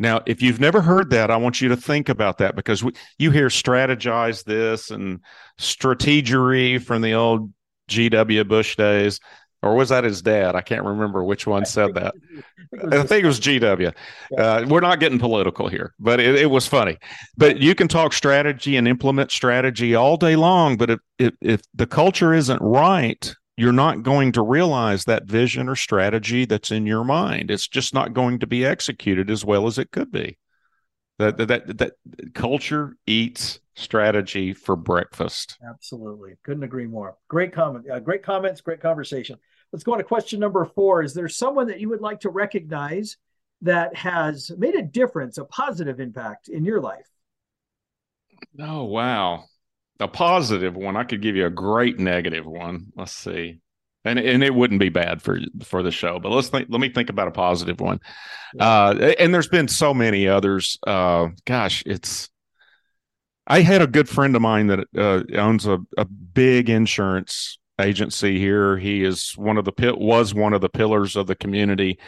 Now, 0.00 0.20
if 0.26 0.42
you've 0.42 0.58
never 0.58 0.80
heard 0.80 1.10
that, 1.10 1.30
I 1.30 1.36
want 1.36 1.60
you 1.60 1.68
to 1.68 1.76
think 1.76 2.08
about 2.08 2.38
that 2.38 2.56
because 2.56 2.82
we, 2.82 2.90
you 3.20 3.30
hear 3.30 3.46
strategize 3.46 4.42
this 4.42 4.90
and 4.90 5.20
strategery 5.60 6.82
from 6.82 7.02
the 7.02 7.14
old 7.14 7.52
G.W. 7.86 8.42
Bush 8.42 8.74
days, 8.74 9.20
or 9.62 9.76
was 9.76 9.90
that 9.90 10.02
his 10.02 10.22
dad? 10.22 10.56
I 10.56 10.60
can't 10.60 10.84
remember 10.84 11.22
which 11.22 11.46
one 11.46 11.64
said 11.64 11.94
that. 11.94 12.16
I 12.90 13.04
think 13.04 13.22
it 13.22 13.28
was 13.28 13.38
GW. 13.38 13.94
Uh, 14.36 14.66
we're 14.68 14.80
not 14.80 14.98
getting 14.98 15.20
political 15.20 15.68
here, 15.68 15.94
but 16.00 16.18
it, 16.18 16.34
it, 16.34 16.50
was 16.50 16.66
funny. 16.66 16.98
But 17.36 17.58
you 17.58 17.76
can 17.76 17.86
talk 17.86 18.12
strategy 18.12 18.76
and 18.76 18.88
implement 18.88 19.30
strategy 19.30 19.94
all 19.94 20.16
day 20.16 20.34
long, 20.34 20.76
but 20.76 20.90
if, 20.90 20.98
if, 21.20 21.34
if 21.40 21.62
the 21.74 21.86
culture 21.86 22.34
isn't 22.34 22.60
right, 22.60 23.32
you're 23.60 23.72
not 23.72 24.02
going 24.02 24.32
to 24.32 24.40
realize 24.40 25.04
that 25.04 25.26
vision 25.26 25.68
or 25.68 25.76
strategy 25.76 26.46
that's 26.46 26.70
in 26.70 26.86
your 26.86 27.04
mind. 27.04 27.50
It's 27.50 27.68
just 27.68 27.92
not 27.92 28.14
going 28.14 28.38
to 28.38 28.46
be 28.46 28.64
executed 28.64 29.30
as 29.30 29.44
well 29.44 29.66
as 29.66 29.76
it 29.76 29.90
could 29.90 30.10
be. 30.10 30.38
That 31.18 31.36
that 31.36 31.48
that, 31.48 31.78
that 31.78 31.92
culture 32.32 32.96
eats 33.06 33.60
strategy 33.74 34.54
for 34.54 34.76
breakfast. 34.76 35.58
Absolutely, 35.68 36.36
couldn't 36.42 36.62
agree 36.62 36.86
more. 36.86 37.18
Great 37.28 37.52
comment. 37.52 37.84
Uh, 37.90 38.00
great 38.00 38.22
comments. 38.22 38.62
Great 38.62 38.80
conversation. 38.80 39.36
Let's 39.72 39.84
go 39.84 39.92
on 39.92 39.98
to 39.98 40.04
question 40.04 40.40
number 40.40 40.64
four. 40.64 41.02
Is 41.02 41.12
there 41.12 41.28
someone 41.28 41.66
that 41.66 41.80
you 41.80 41.90
would 41.90 42.00
like 42.00 42.20
to 42.20 42.30
recognize 42.30 43.18
that 43.60 43.94
has 43.94 44.50
made 44.56 44.74
a 44.74 44.82
difference, 44.82 45.36
a 45.36 45.44
positive 45.44 46.00
impact 46.00 46.48
in 46.48 46.64
your 46.64 46.80
life? 46.80 47.06
Oh 48.58 48.84
wow 48.84 49.44
a 50.00 50.08
positive 50.08 50.74
one. 50.74 50.96
I 50.96 51.04
could 51.04 51.22
give 51.22 51.36
you 51.36 51.46
a 51.46 51.50
great 51.50 51.98
negative 51.98 52.46
one. 52.46 52.86
Let's 52.96 53.12
see. 53.12 53.58
And 54.04 54.18
and 54.18 54.42
it 54.42 54.54
wouldn't 54.54 54.80
be 54.80 54.88
bad 54.88 55.20
for 55.20 55.38
for 55.62 55.82
the 55.82 55.90
show, 55.90 56.18
but 56.18 56.30
let's 56.30 56.48
think. 56.48 56.68
Let 56.70 56.80
me 56.80 56.88
think 56.88 57.10
about 57.10 57.28
a 57.28 57.32
positive 57.32 57.80
one. 57.80 58.00
Uh, 58.58 59.12
and 59.18 59.32
there's 59.34 59.48
been 59.48 59.68
so 59.68 59.92
many 59.92 60.26
others. 60.26 60.78
Uh, 60.86 61.28
gosh, 61.44 61.82
it's. 61.84 62.30
I 63.46 63.60
had 63.60 63.82
a 63.82 63.86
good 63.86 64.08
friend 64.08 64.34
of 64.36 64.42
mine 64.42 64.68
that 64.68 64.86
uh, 64.96 65.22
owns 65.36 65.66
a, 65.66 65.78
a 65.98 66.06
big 66.06 66.70
insurance 66.70 67.58
agency 67.78 68.38
here. 68.38 68.78
He 68.78 69.04
is 69.04 69.32
one 69.36 69.58
of 69.58 69.66
the 69.66 69.72
pit 69.72 69.98
was 69.98 70.32
one 70.32 70.54
of 70.54 70.62
the 70.62 70.68
pillars 70.70 71.14
of 71.14 71.26
the 71.26 71.36
community, 71.36 71.98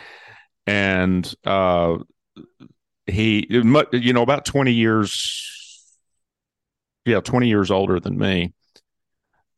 and 0.66 1.30
uh, 1.44 1.98
he 3.06 3.46
you 3.50 4.12
know 4.14 4.22
about 4.22 4.46
twenty 4.46 4.72
years 4.72 5.61
yeah, 7.04 7.20
20 7.20 7.48
years 7.48 7.70
older 7.70 8.00
than 8.00 8.18
me. 8.18 8.52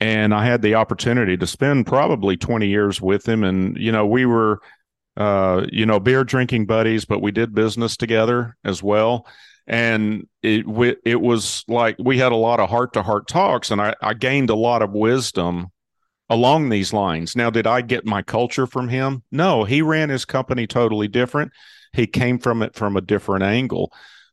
And 0.00 0.34
I 0.34 0.44
had 0.44 0.62
the 0.62 0.74
opportunity 0.74 1.36
to 1.36 1.46
spend 1.46 1.86
probably 1.86 2.36
20 2.36 2.66
years 2.68 3.00
with 3.00 3.28
him. 3.28 3.44
And, 3.44 3.76
you 3.76 3.92
know, 3.92 4.06
we 4.06 4.26
were, 4.26 4.60
uh, 5.16 5.66
you 5.72 5.86
know, 5.86 6.00
beer 6.00 6.24
drinking 6.24 6.66
buddies, 6.66 7.04
but 7.04 7.22
we 7.22 7.30
did 7.30 7.54
business 7.54 7.96
together 7.96 8.56
as 8.64 8.82
well. 8.82 9.26
and 9.66 10.28
it 10.42 10.66
it 11.04 11.20
was 11.20 11.64
like 11.68 11.96
we 11.98 12.18
had 12.18 12.32
a 12.32 12.36
lot 12.36 12.60
of 12.60 12.68
heart 12.70 12.92
to 12.94 13.02
heart 13.02 13.28
talks, 13.28 13.70
and 13.70 13.80
I, 13.80 13.94
I 14.02 14.14
gained 14.14 14.50
a 14.50 14.54
lot 14.56 14.82
of 14.82 14.92
wisdom 14.92 15.68
along 16.30 16.68
these 16.68 16.92
lines. 16.92 17.36
Now, 17.36 17.50
did 17.50 17.66
I 17.66 17.80
get 17.82 18.06
my 18.06 18.22
culture 18.22 18.66
from 18.66 18.88
him? 18.88 19.22
No, 19.30 19.64
he 19.64 19.82
ran 19.82 20.10
his 20.10 20.24
company 20.24 20.66
totally 20.66 21.08
different. 21.08 21.52
He 21.92 22.06
came 22.06 22.38
from 22.38 22.62
it 22.62 22.74
from 22.74 22.96
a 22.96 23.00
different 23.00 23.44
angle, 23.44 23.92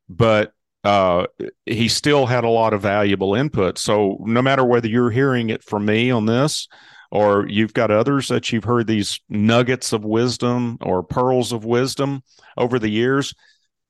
but 0.10 0.54
uh, 0.84 1.28
he 1.66 1.88
still 1.88 2.26
had 2.26 2.44
a 2.44 2.50
lot 2.50 2.74
of 2.74 2.82
valuable 2.82 3.36
input. 3.36 3.78
So, 3.78 4.18
no 4.22 4.42
matter 4.42 4.66
whether 4.66 4.88
you're 4.88 5.12
hearing 5.12 5.50
it 5.50 5.64
from 5.64 5.86
me 5.86 6.10
on 6.10 6.26
this, 6.26 6.68
or 7.12 7.48
you've 7.48 7.74
got 7.74 7.92
others 7.92 8.30
that 8.30 8.52
you've 8.52 8.64
heard 8.64 8.88
these 8.88 9.20
nuggets 9.30 9.94
of 9.94 10.06
wisdom 10.06 10.78
or 10.82 11.04
pearls 11.04 11.52
of 11.52 11.66
wisdom 11.66 12.24
over 12.58 12.80
the 12.80 12.90
years, 12.90 13.34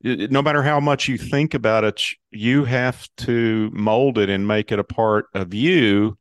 no 0.04 0.42
matter 0.42 0.64
how 0.64 0.80
much 0.80 1.08
you 1.08 1.18
think 1.18 1.54
about 1.54 1.84
it, 1.84 2.02
you 2.32 2.66
have 2.66 3.08
to 3.18 3.70
mold 3.74 4.18
it 4.18 4.30
and 4.30 4.48
make 4.48 4.72
it 4.72 4.80
a 4.80 4.84
part 4.84 5.28
of 5.36 5.54
you. 5.54 6.18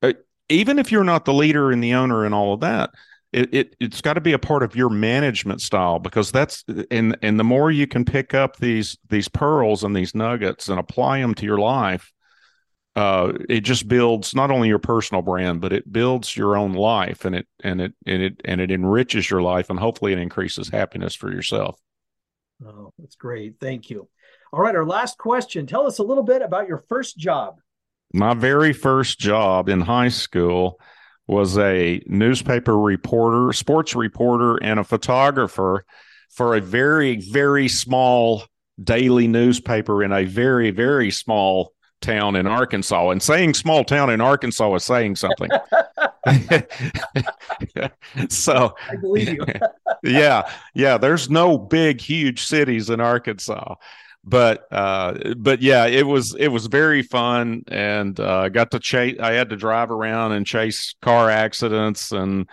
Uh, 0.00 0.12
even 0.48 0.78
if 0.78 0.92
you're 0.92 1.04
not 1.04 1.24
the 1.24 1.34
leader 1.34 1.72
and 1.72 1.82
the 1.82 1.94
owner 1.94 2.24
and 2.24 2.34
all 2.34 2.54
of 2.54 2.60
that, 2.60 2.90
it, 3.32 3.54
it 3.54 3.76
it's 3.80 4.00
got 4.00 4.14
to 4.14 4.20
be 4.20 4.32
a 4.32 4.38
part 4.38 4.62
of 4.62 4.76
your 4.76 4.90
management 4.90 5.60
style 5.60 5.98
because 5.98 6.30
that's 6.30 6.64
and 6.90 7.16
and 7.22 7.40
the 7.40 7.44
more 7.44 7.70
you 7.70 7.86
can 7.86 8.04
pick 8.04 8.34
up 8.34 8.58
these 8.58 8.98
these 9.08 9.28
pearls 9.28 9.84
and 9.84 9.96
these 9.96 10.14
nuggets 10.14 10.68
and 10.68 10.78
apply 10.78 11.20
them 11.20 11.34
to 11.36 11.46
your 11.46 11.58
life, 11.58 12.12
uh, 12.94 13.32
it 13.48 13.60
just 13.60 13.88
builds 13.88 14.34
not 14.34 14.50
only 14.50 14.68
your 14.68 14.78
personal 14.78 15.22
brand 15.22 15.60
but 15.60 15.72
it 15.72 15.90
builds 15.90 16.36
your 16.36 16.56
own 16.56 16.74
life 16.74 17.24
and 17.24 17.34
it 17.34 17.46
and 17.62 17.80
it 17.80 17.94
and 18.06 18.22
it 18.22 18.40
and 18.44 18.60
it 18.60 18.70
enriches 18.70 19.30
your 19.30 19.40
life 19.40 19.70
and 19.70 19.78
hopefully 19.78 20.12
it 20.12 20.18
increases 20.18 20.68
happiness 20.68 21.14
for 21.14 21.32
yourself. 21.32 21.78
Oh, 22.64 22.92
that's 22.98 23.16
great. 23.16 23.54
Thank 23.60 23.88
you. 23.88 24.08
All 24.52 24.60
right, 24.60 24.76
our 24.76 24.86
last 24.86 25.16
question. 25.16 25.66
Tell 25.66 25.86
us 25.86 25.98
a 25.98 26.02
little 26.02 26.22
bit 26.22 26.42
about 26.42 26.68
your 26.68 26.84
first 26.88 27.16
job. 27.16 27.56
My 28.12 28.34
very 28.34 28.74
first 28.74 29.18
job 29.18 29.70
in 29.70 29.80
high 29.80 30.10
school 30.10 30.78
was 31.26 31.58
a 31.58 32.02
newspaper 32.06 32.78
reporter, 32.78 33.52
sports 33.52 33.94
reporter, 33.94 34.56
and 34.56 34.80
a 34.80 34.84
photographer 34.84 35.84
for 36.30 36.56
a 36.56 36.60
very, 36.60 37.16
very 37.16 37.68
small 37.68 38.44
daily 38.82 39.28
newspaper 39.28 40.02
in 40.02 40.12
a 40.12 40.24
very, 40.24 40.70
very 40.70 41.10
small 41.10 41.72
town 42.00 42.36
in 42.36 42.46
Arkansas. 42.46 43.10
And 43.10 43.22
saying 43.22 43.54
small 43.54 43.84
town 43.84 44.10
in 44.10 44.20
Arkansas 44.20 44.74
is 44.74 44.84
saying 44.84 45.16
something. 45.16 45.50
so 48.28 48.74
I 48.90 48.96
believe 48.96 49.28
you. 49.28 49.44
yeah, 50.02 50.50
yeah. 50.74 50.98
There's 50.98 51.30
no 51.30 51.56
big, 51.56 52.00
huge 52.00 52.44
cities 52.44 52.90
in 52.90 53.00
Arkansas, 53.00 53.76
but 54.24 54.66
uh, 54.70 55.34
but 55.36 55.62
yeah, 55.62 55.86
it 55.86 56.06
was 56.06 56.34
it 56.38 56.48
was 56.48 56.66
very 56.66 57.02
fun, 57.02 57.64
and 57.68 58.18
uh, 58.20 58.48
got 58.50 58.70
to 58.70 58.78
chase. 58.78 59.18
I 59.18 59.32
had 59.32 59.50
to 59.50 59.56
drive 59.56 59.90
around 59.90 60.32
and 60.32 60.46
chase 60.46 60.94
car 61.02 61.28
accidents, 61.28 62.12
and 62.12 62.48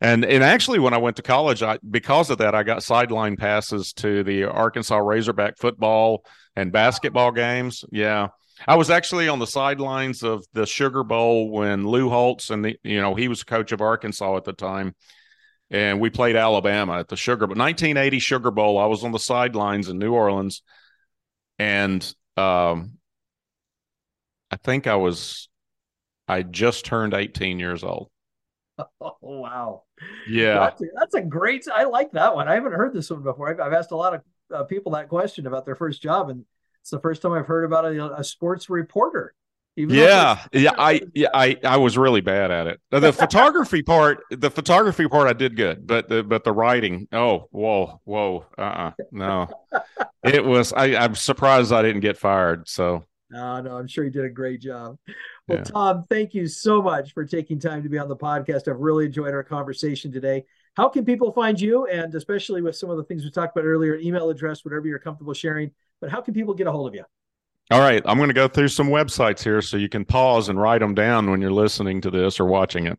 and 0.00 0.24
and 0.24 0.44
actually, 0.44 0.78
when 0.78 0.94
I 0.94 0.98
went 0.98 1.16
to 1.16 1.22
college, 1.22 1.62
I 1.62 1.78
because 1.90 2.30
of 2.30 2.38
that, 2.38 2.54
I 2.54 2.62
got 2.62 2.84
sideline 2.84 3.36
passes 3.36 3.92
to 3.94 4.22
the 4.22 4.44
Arkansas 4.44 4.96
Razorback 4.96 5.58
football 5.58 6.24
and 6.54 6.70
basketball 6.70 7.32
games. 7.32 7.84
Yeah. 7.90 8.28
I 8.66 8.74
was 8.74 8.90
actually 8.90 9.28
on 9.28 9.38
the 9.38 9.46
sidelines 9.46 10.24
of 10.24 10.44
the 10.52 10.66
Sugar 10.66 11.04
Bowl 11.04 11.50
when 11.50 11.86
Lou 11.86 12.08
Holtz 12.08 12.50
and 12.50 12.64
the 12.64 12.76
you 12.82 13.00
know 13.00 13.14
he 13.14 13.28
was 13.28 13.44
coach 13.44 13.70
of 13.72 13.80
Arkansas 13.80 14.36
at 14.36 14.44
the 14.44 14.52
time, 14.52 14.94
and 15.70 16.00
we 16.00 16.10
played 16.10 16.34
Alabama 16.34 16.98
at 16.98 17.08
the 17.08 17.16
Sugar 17.16 17.46
Bowl, 17.46 17.56
1980 17.56 18.18
Sugar 18.18 18.50
Bowl. 18.50 18.78
I 18.78 18.86
was 18.86 19.04
on 19.04 19.12
the 19.12 19.18
sidelines 19.18 19.88
in 19.88 19.98
New 19.98 20.12
Orleans, 20.12 20.62
and 21.58 22.02
um, 22.36 22.98
I 24.50 24.56
think 24.56 24.86
I 24.86 24.96
was 24.96 25.48
I 26.26 26.42
just 26.42 26.84
turned 26.84 27.14
18 27.14 27.58
years 27.58 27.82
old. 27.82 28.10
Oh 29.00 29.16
wow! 29.20 29.82
Yeah, 30.28 30.60
that's 30.60 30.80
a, 30.80 30.84
that's 30.96 31.14
a, 31.14 31.20
great. 31.20 31.66
I 31.72 31.82
like 31.82 32.12
that 32.12 32.36
one. 32.36 32.46
I 32.46 32.54
haven't 32.54 32.74
heard 32.74 32.94
this 32.94 33.10
one 33.10 33.24
before. 33.24 33.48
I've, 33.50 33.58
I've 33.58 33.72
asked 33.72 33.90
a 33.90 33.96
lot 33.96 34.14
of 34.14 34.22
uh, 34.54 34.62
people 34.64 34.92
that 34.92 35.08
question 35.08 35.48
about 35.48 35.66
their 35.66 35.74
first 35.74 36.00
job, 36.00 36.30
and 36.30 36.44
it's 36.80 36.90
the 36.90 37.00
first 37.00 37.20
time 37.20 37.32
I've 37.32 37.46
heard 37.46 37.64
about 37.64 37.86
a, 37.86 38.18
a 38.18 38.22
sports 38.22 38.70
reporter. 38.70 39.34
Yeah, 39.86 40.44
yeah, 40.52 40.72
I, 40.76 41.00
yeah, 41.14 41.28
I, 41.32 41.56
I 41.64 41.76
was 41.76 41.96
really 41.96 42.20
bad 42.20 42.50
at 42.50 42.66
it. 42.66 42.80
The 42.90 43.12
photography 43.12 43.82
part, 43.82 44.24
the 44.30 44.50
photography 44.50 45.08
part, 45.08 45.28
I 45.28 45.32
did 45.32 45.56
good, 45.56 45.86
but 45.86 46.08
the, 46.08 46.22
but 46.22 46.44
the 46.44 46.52
writing, 46.52 47.08
oh, 47.12 47.48
whoa, 47.50 48.00
whoa, 48.04 48.46
uh, 48.56 48.60
uh 48.60 48.90
no, 49.12 49.48
it 50.24 50.44
was. 50.44 50.72
I, 50.72 50.96
I'm 50.96 51.14
surprised 51.14 51.72
I 51.72 51.82
didn't 51.82 52.00
get 52.00 52.16
fired. 52.16 52.68
So, 52.68 53.04
no, 53.30 53.60
no, 53.60 53.76
I'm 53.76 53.86
sure 53.86 54.04
you 54.04 54.10
did 54.10 54.24
a 54.24 54.30
great 54.30 54.60
job. 54.60 54.98
Well, 55.46 55.58
yeah. 55.58 55.64
Tom, 55.64 56.04
thank 56.10 56.34
you 56.34 56.46
so 56.46 56.82
much 56.82 57.12
for 57.12 57.24
taking 57.24 57.60
time 57.60 57.82
to 57.82 57.88
be 57.88 57.98
on 57.98 58.08
the 58.08 58.16
podcast. 58.16 58.68
I've 58.68 58.80
really 58.80 59.06
enjoyed 59.06 59.34
our 59.34 59.44
conversation 59.44 60.10
today. 60.10 60.44
How 60.76 60.88
can 60.88 61.04
people 61.04 61.32
find 61.32 61.60
you, 61.60 61.86
and 61.86 62.14
especially 62.14 62.62
with 62.62 62.76
some 62.76 62.90
of 62.90 62.96
the 62.96 63.04
things 63.04 63.24
we 63.24 63.30
talked 63.30 63.56
about 63.56 63.66
earlier, 63.66 63.96
email 63.96 64.30
address, 64.30 64.64
whatever 64.64 64.86
you're 64.86 64.98
comfortable 64.98 65.34
sharing 65.34 65.70
but 66.00 66.10
how 66.10 66.20
can 66.20 66.34
people 66.34 66.54
get 66.54 66.66
a 66.66 66.72
hold 66.72 66.88
of 66.88 66.94
you? 66.94 67.04
All 67.70 67.80
right, 67.80 68.02
I'm 68.06 68.16
going 68.16 68.28
to 68.28 68.34
go 68.34 68.48
through 68.48 68.68
some 68.68 68.88
websites 68.88 69.42
here 69.42 69.60
so 69.60 69.76
you 69.76 69.90
can 69.90 70.06
pause 70.06 70.48
and 70.48 70.58
write 70.58 70.80
them 70.80 70.94
down 70.94 71.30
when 71.30 71.42
you're 71.42 71.52
listening 71.52 72.00
to 72.00 72.10
this 72.10 72.40
or 72.40 72.46
watching 72.46 72.86
it. 72.86 72.98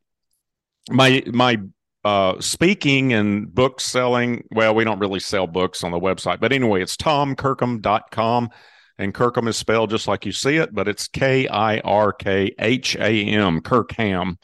My 0.91 1.23
my 1.27 1.58
uh, 2.05 2.39
speaking 2.39 3.13
and 3.13 3.53
book 3.53 3.82
selling, 3.82 4.45
well, 4.51 4.75
we 4.75 4.84
don't 4.84 4.99
really 4.99 5.19
sell 5.19 5.47
books 5.47 5.84
on 5.84 5.91
the 5.91 5.99
website, 5.99 6.39
but 6.39 6.53
anyway, 6.53 6.84
it's 6.84 6.95
tomkirkham.com 6.97 8.49
and 8.99 9.13
Kirkham 9.13 9.47
is 9.47 9.58
spelled 9.58 9.89
just 9.89 10.08
like 10.08 10.25
you 10.25 10.32
see 10.32 10.58
it, 10.58 10.73
but 10.73 10.88
it's 10.88 11.08
K 11.08 11.47
I 11.47 11.79
R 11.79 12.13
K 12.13 12.53
H 12.60 12.95
A 12.95 13.25
M, 13.25 13.62
Kirkham 13.62 14.38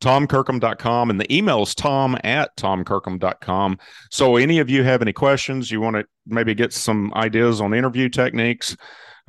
tomkirkham.com 0.00 1.10
and 1.10 1.20
the 1.20 1.36
email 1.36 1.62
is 1.62 1.74
tom 1.74 2.16
at 2.24 2.56
tomkirkham.com 2.56 3.78
so 4.10 4.36
any 4.36 4.58
of 4.58 4.70
you 4.70 4.82
have 4.82 5.02
any 5.02 5.12
questions 5.12 5.70
you 5.70 5.78
want 5.78 5.94
to 5.94 6.04
maybe 6.26 6.54
get 6.54 6.72
some 6.72 7.12
ideas 7.14 7.60
on 7.60 7.74
interview 7.74 8.08
techniques 8.08 8.78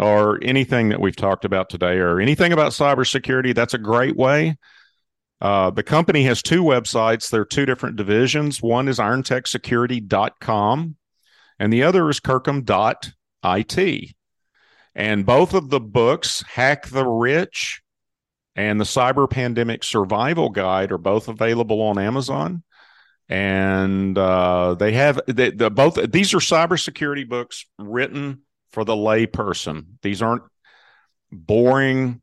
or 0.01 0.39
anything 0.41 0.89
that 0.89 0.99
we've 0.99 1.15
talked 1.15 1.45
about 1.45 1.69
today 1.69 1.97
or 1.97 2.19
anything 2.19 2.51
about 2.51 2.71
cybersecurity 2.71 3.55
that's 3.55 3.73
a 3.73 3.79
great 3.79 4.17
way 4.17 4.57
uh, 5.39 5.69
the 5.69 5.83
company 5.83 6.23
has 6.23 6.41
two 6.41 6.63
websites 6.63 7.29
they're 7.29 7.45
two 7.45 7.65
different 7.65 7.95
divisions 7.95 8.61
one 8.61 8.87
is 8.87 8.99
irontechsecurity.com 8.99 10.95
and 11.59 11.73
the 11.73 11.83
other 11.83 12.09
is 12.09 12.19
kirkham.it 12.19 13.13
and 14.93 15.25
both 15.25 15.53
of 15.53 15.69
the 15.69 15.79
books 15.79 16.43
hack 16.53 16.87
the 16.87 17.05
rich 17.05 17.81
and 18.55 18.79
the 18.79 18.85
Cyber 18.85 19.29
Pandemic 19.29 19.83
Survival 19.83 20.49
Guide 20.49 20.91
are 20.91 20.97
both 20.97 21.27
available 21.27 21.81
on 21.81 21.97
Amazon. 21.97 22.63
And 23.29 24.17
uh, 24.17 24.75
they 24.75 24.91
have 24.93 25.21
they, 25.25 25.51
the, 25.51 25.71
both. 25.71 26.11
These 26.11 26.33
are 26.33 26.39
cybersecurity 26.39 27.27
books 27.29 27.65
written 27.79 28.41
for 28.71 28.83
the 28.83 28.95
layperson. 28.95 29.85
These 30.01 30.21
aren't 30.21 30.43
boring 31.31 32.21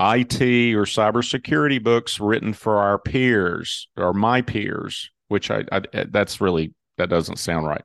IT 0.00 0.40
or 0.74 0.84
cybersecurity 0.84 1.82
books 1.82 2.18
written 2.18 2.52
for 2.52 2.78
our 2.78 2.98
peers 2.98 3.88
or 3.96 4.12
my 4.12 4.42
peers, 4.42 5.10
which 5.28 5.50
I, 5.50 5.64
I 5.70 5.82
that's 6.10 6.40
really 6.40 6.74
that 6.98 7.08
doesn't 7.08 7.38
sound 7.38 7.66
right. 7.66 7.84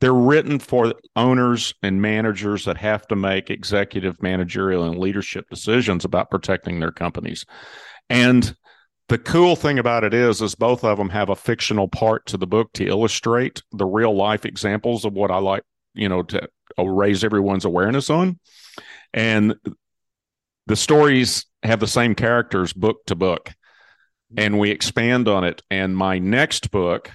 They're 0.00 0.14
written 0.14 0.60
for 0.60 0.94
owners 1.16 1.74
and 1.82 2.00
managers 2.00 2.64
that 2.66 2.76
have 2.76 3.06
to 3.08 3.16
make 3.16 3.50
executive, 3.50 4.22
managerial, 4.22 4.84
and 4.84 4.98
leadership 4.98 5.46
decisions 5.50 6.04
about 6.04 6.30
protecting 6.30 6.78
their 6.78 6.92
companies. 6.92 7.44
And 8.08 8.54
the 9.08 9.18
cool 9.18 9.56
thing 9.56 9.78
about 9.78 10.04
it 10.04 10.14
is, 10.14 10.40
is 10.40 10.54
both 10.54 10.84
of 10.84 10.98
them 10.98 11.08
have 11.08 11.30
a 11.30 11.36
fictional 11.36 11.88
part 11.88 12.26
to 12.26 12.36
the 12.36 12.46
book 12.46 12.72
to 12.74 12.86
illustrate 12.86 13.62
the 13.72 13.86
real 13.86 14.14
life 14.14 14.44
examples 14.44 15.04
of 15.04 15.14
what 15.14 15.32
I 15.32 15.38
like, 15.38 15.64
you 15.94 16.08
know, 16.08 16.22
to 16.24 16.48
raise 16.86 17.24
everyone's 17.24 17.64
awareness 17.64 18.10
on. 18.10 18.38
And 19.14 19.54
the 20.66 20.76
stories 20.76 21.46
have 21.62 21.80
the 21.80 21.86
same 21.86 22.14
characters 22.14 22.72
book 22.72 23.04
to 23.06 23.14
book 23.14 23.52
and 24.36 24.58
we 24.58 24.70
expand 24.70 25.28
on 25.28 25.44
it. 25.44 25.62
And 25.70 25.96
my 25.96 26.18
next 26.18 26.70
book 26.70 27.10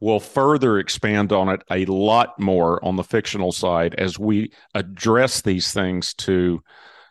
will 0.00 0.20
further 0.20 0.78
expand 0.78 1.32
on 1.32 1.48
it 1.48 1.62
a 1.70 1.84
lot 1.86 2.38
more 2.38 2.84
on 2.84 2.96
the 2.96 3.04
fictional 3.04 3.52
side 3.52 3.94
as 3.96 4.18
we 4.18 4.52
address 4.74 5.40
these 5.40 5.72
things 5.72 6.14
to 6.14 6.60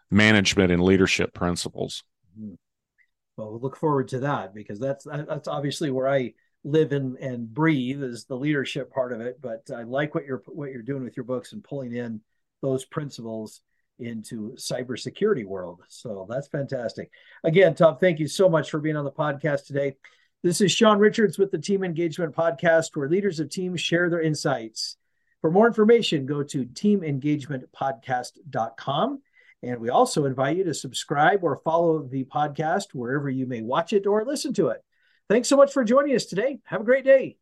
management 0.09 0.71
and 0.71 0.83
leadership 0.83 1.33
principles. 1.33 2.03
Mm-hmm. 2.39 2.53
Well, 3.35 3.51
we'll 3.51 3.59
look 3.59 3.77
forward 3.77 4.07
to 4.09 4.19
that 4.19 4.53
because 4.53 4.79
that's 4.79 5.05
that's 5.05 5.47
obviously 5.47 5.91
where 5.91 6.07
I 6.07 6.33
live 6.63 6.91
and, 6.91 7.17
and 7.17 7.53
breathe 7.53 8.03
is 8.03 8.25
the 8.25 8.35
leadership 8.35 8.91
part 8.91 9.13
of 9.13 9.21
it 9.21 9.39
but 9.41 9.69
i 9.75 9.83
like 9.83 10.13
what 10.13 10.25
you're 10.25 10.43
what 10.47 10.71
you're 10.71 10.81
doing 10.81 11.03
with 11.03 11.15
your 11.15 11.23
books 11.23 11.53
and 11.53 11.63
pulling 11.63 11.95
in 11.95 12.19
those 12.61 12.85
principles 12.85 13.61
into 13.99 14.53
cybersecurity 14.53 15.45
world. 15.45 15.81
So 15.87 16.25
that's 16.29 16.47
fantastic. 16.47 17.09
Again 17.43 17.75
tom 17.75 17.97
thank 17.97 18.19
you 18.19 18.27
so 18.27 18.47
much 18.49 18.69
for 18.69 18.79
being 18.79 18.95
on 18.95 19.05
the 19.05 19.11
podcast 19.11 19.65
today. 19.65 19.95
This 20.43 20.61
is 20.61 20.71
sean 20.71 20.99
richards 20.99 21.39
with 21.39 21.49
the 21.51 21.57
team 21.57 21.83
engagement 21.83 22.35
podcast 22.35 22.95
where 22.95 23.09
leaders 23.09 23.39
of 23.39 23.49
teams 23.49 23.81
share 23.81 24.07
their 24.09 24.21
insights. 24.21 24.97
For 25.41 25.51
more 25.51 25.67
information 25.67 26.25
go 26.25 26.43
to 26.43 26.65
teamengagementpodcast.com 26.65 29.21
and 29.63 29.79
we 29.79 29.89
also 29.89 30.25
invite 30.25 30.57
you 30.57 30.65
to 30.65 30.73
subscribe 30.73 31.41
or 31.43 31.61
follow 31.63 32.03
the 32.03 32.25
podcast 32.25 32.87
wherever 32.93 33.29
you 33.29 33.47
may 33.47 33.61
watch 33.61 33.93
it 33.93 34.05
or 34.05 34.25
listen 34.25 34.53
to 34.53 34.67
it. 34.67 34.83
Thanks 35.29 35.49
so 35.49 35.57
much 35.57 35.73
for 35.73 35.83
joining 35.83 36.15
us 36.15 36.25
today. 36.25 36.59
Have 36.65 36.81
a 36.81 36.85
great 36.85 37.03
day. 37.03 37.37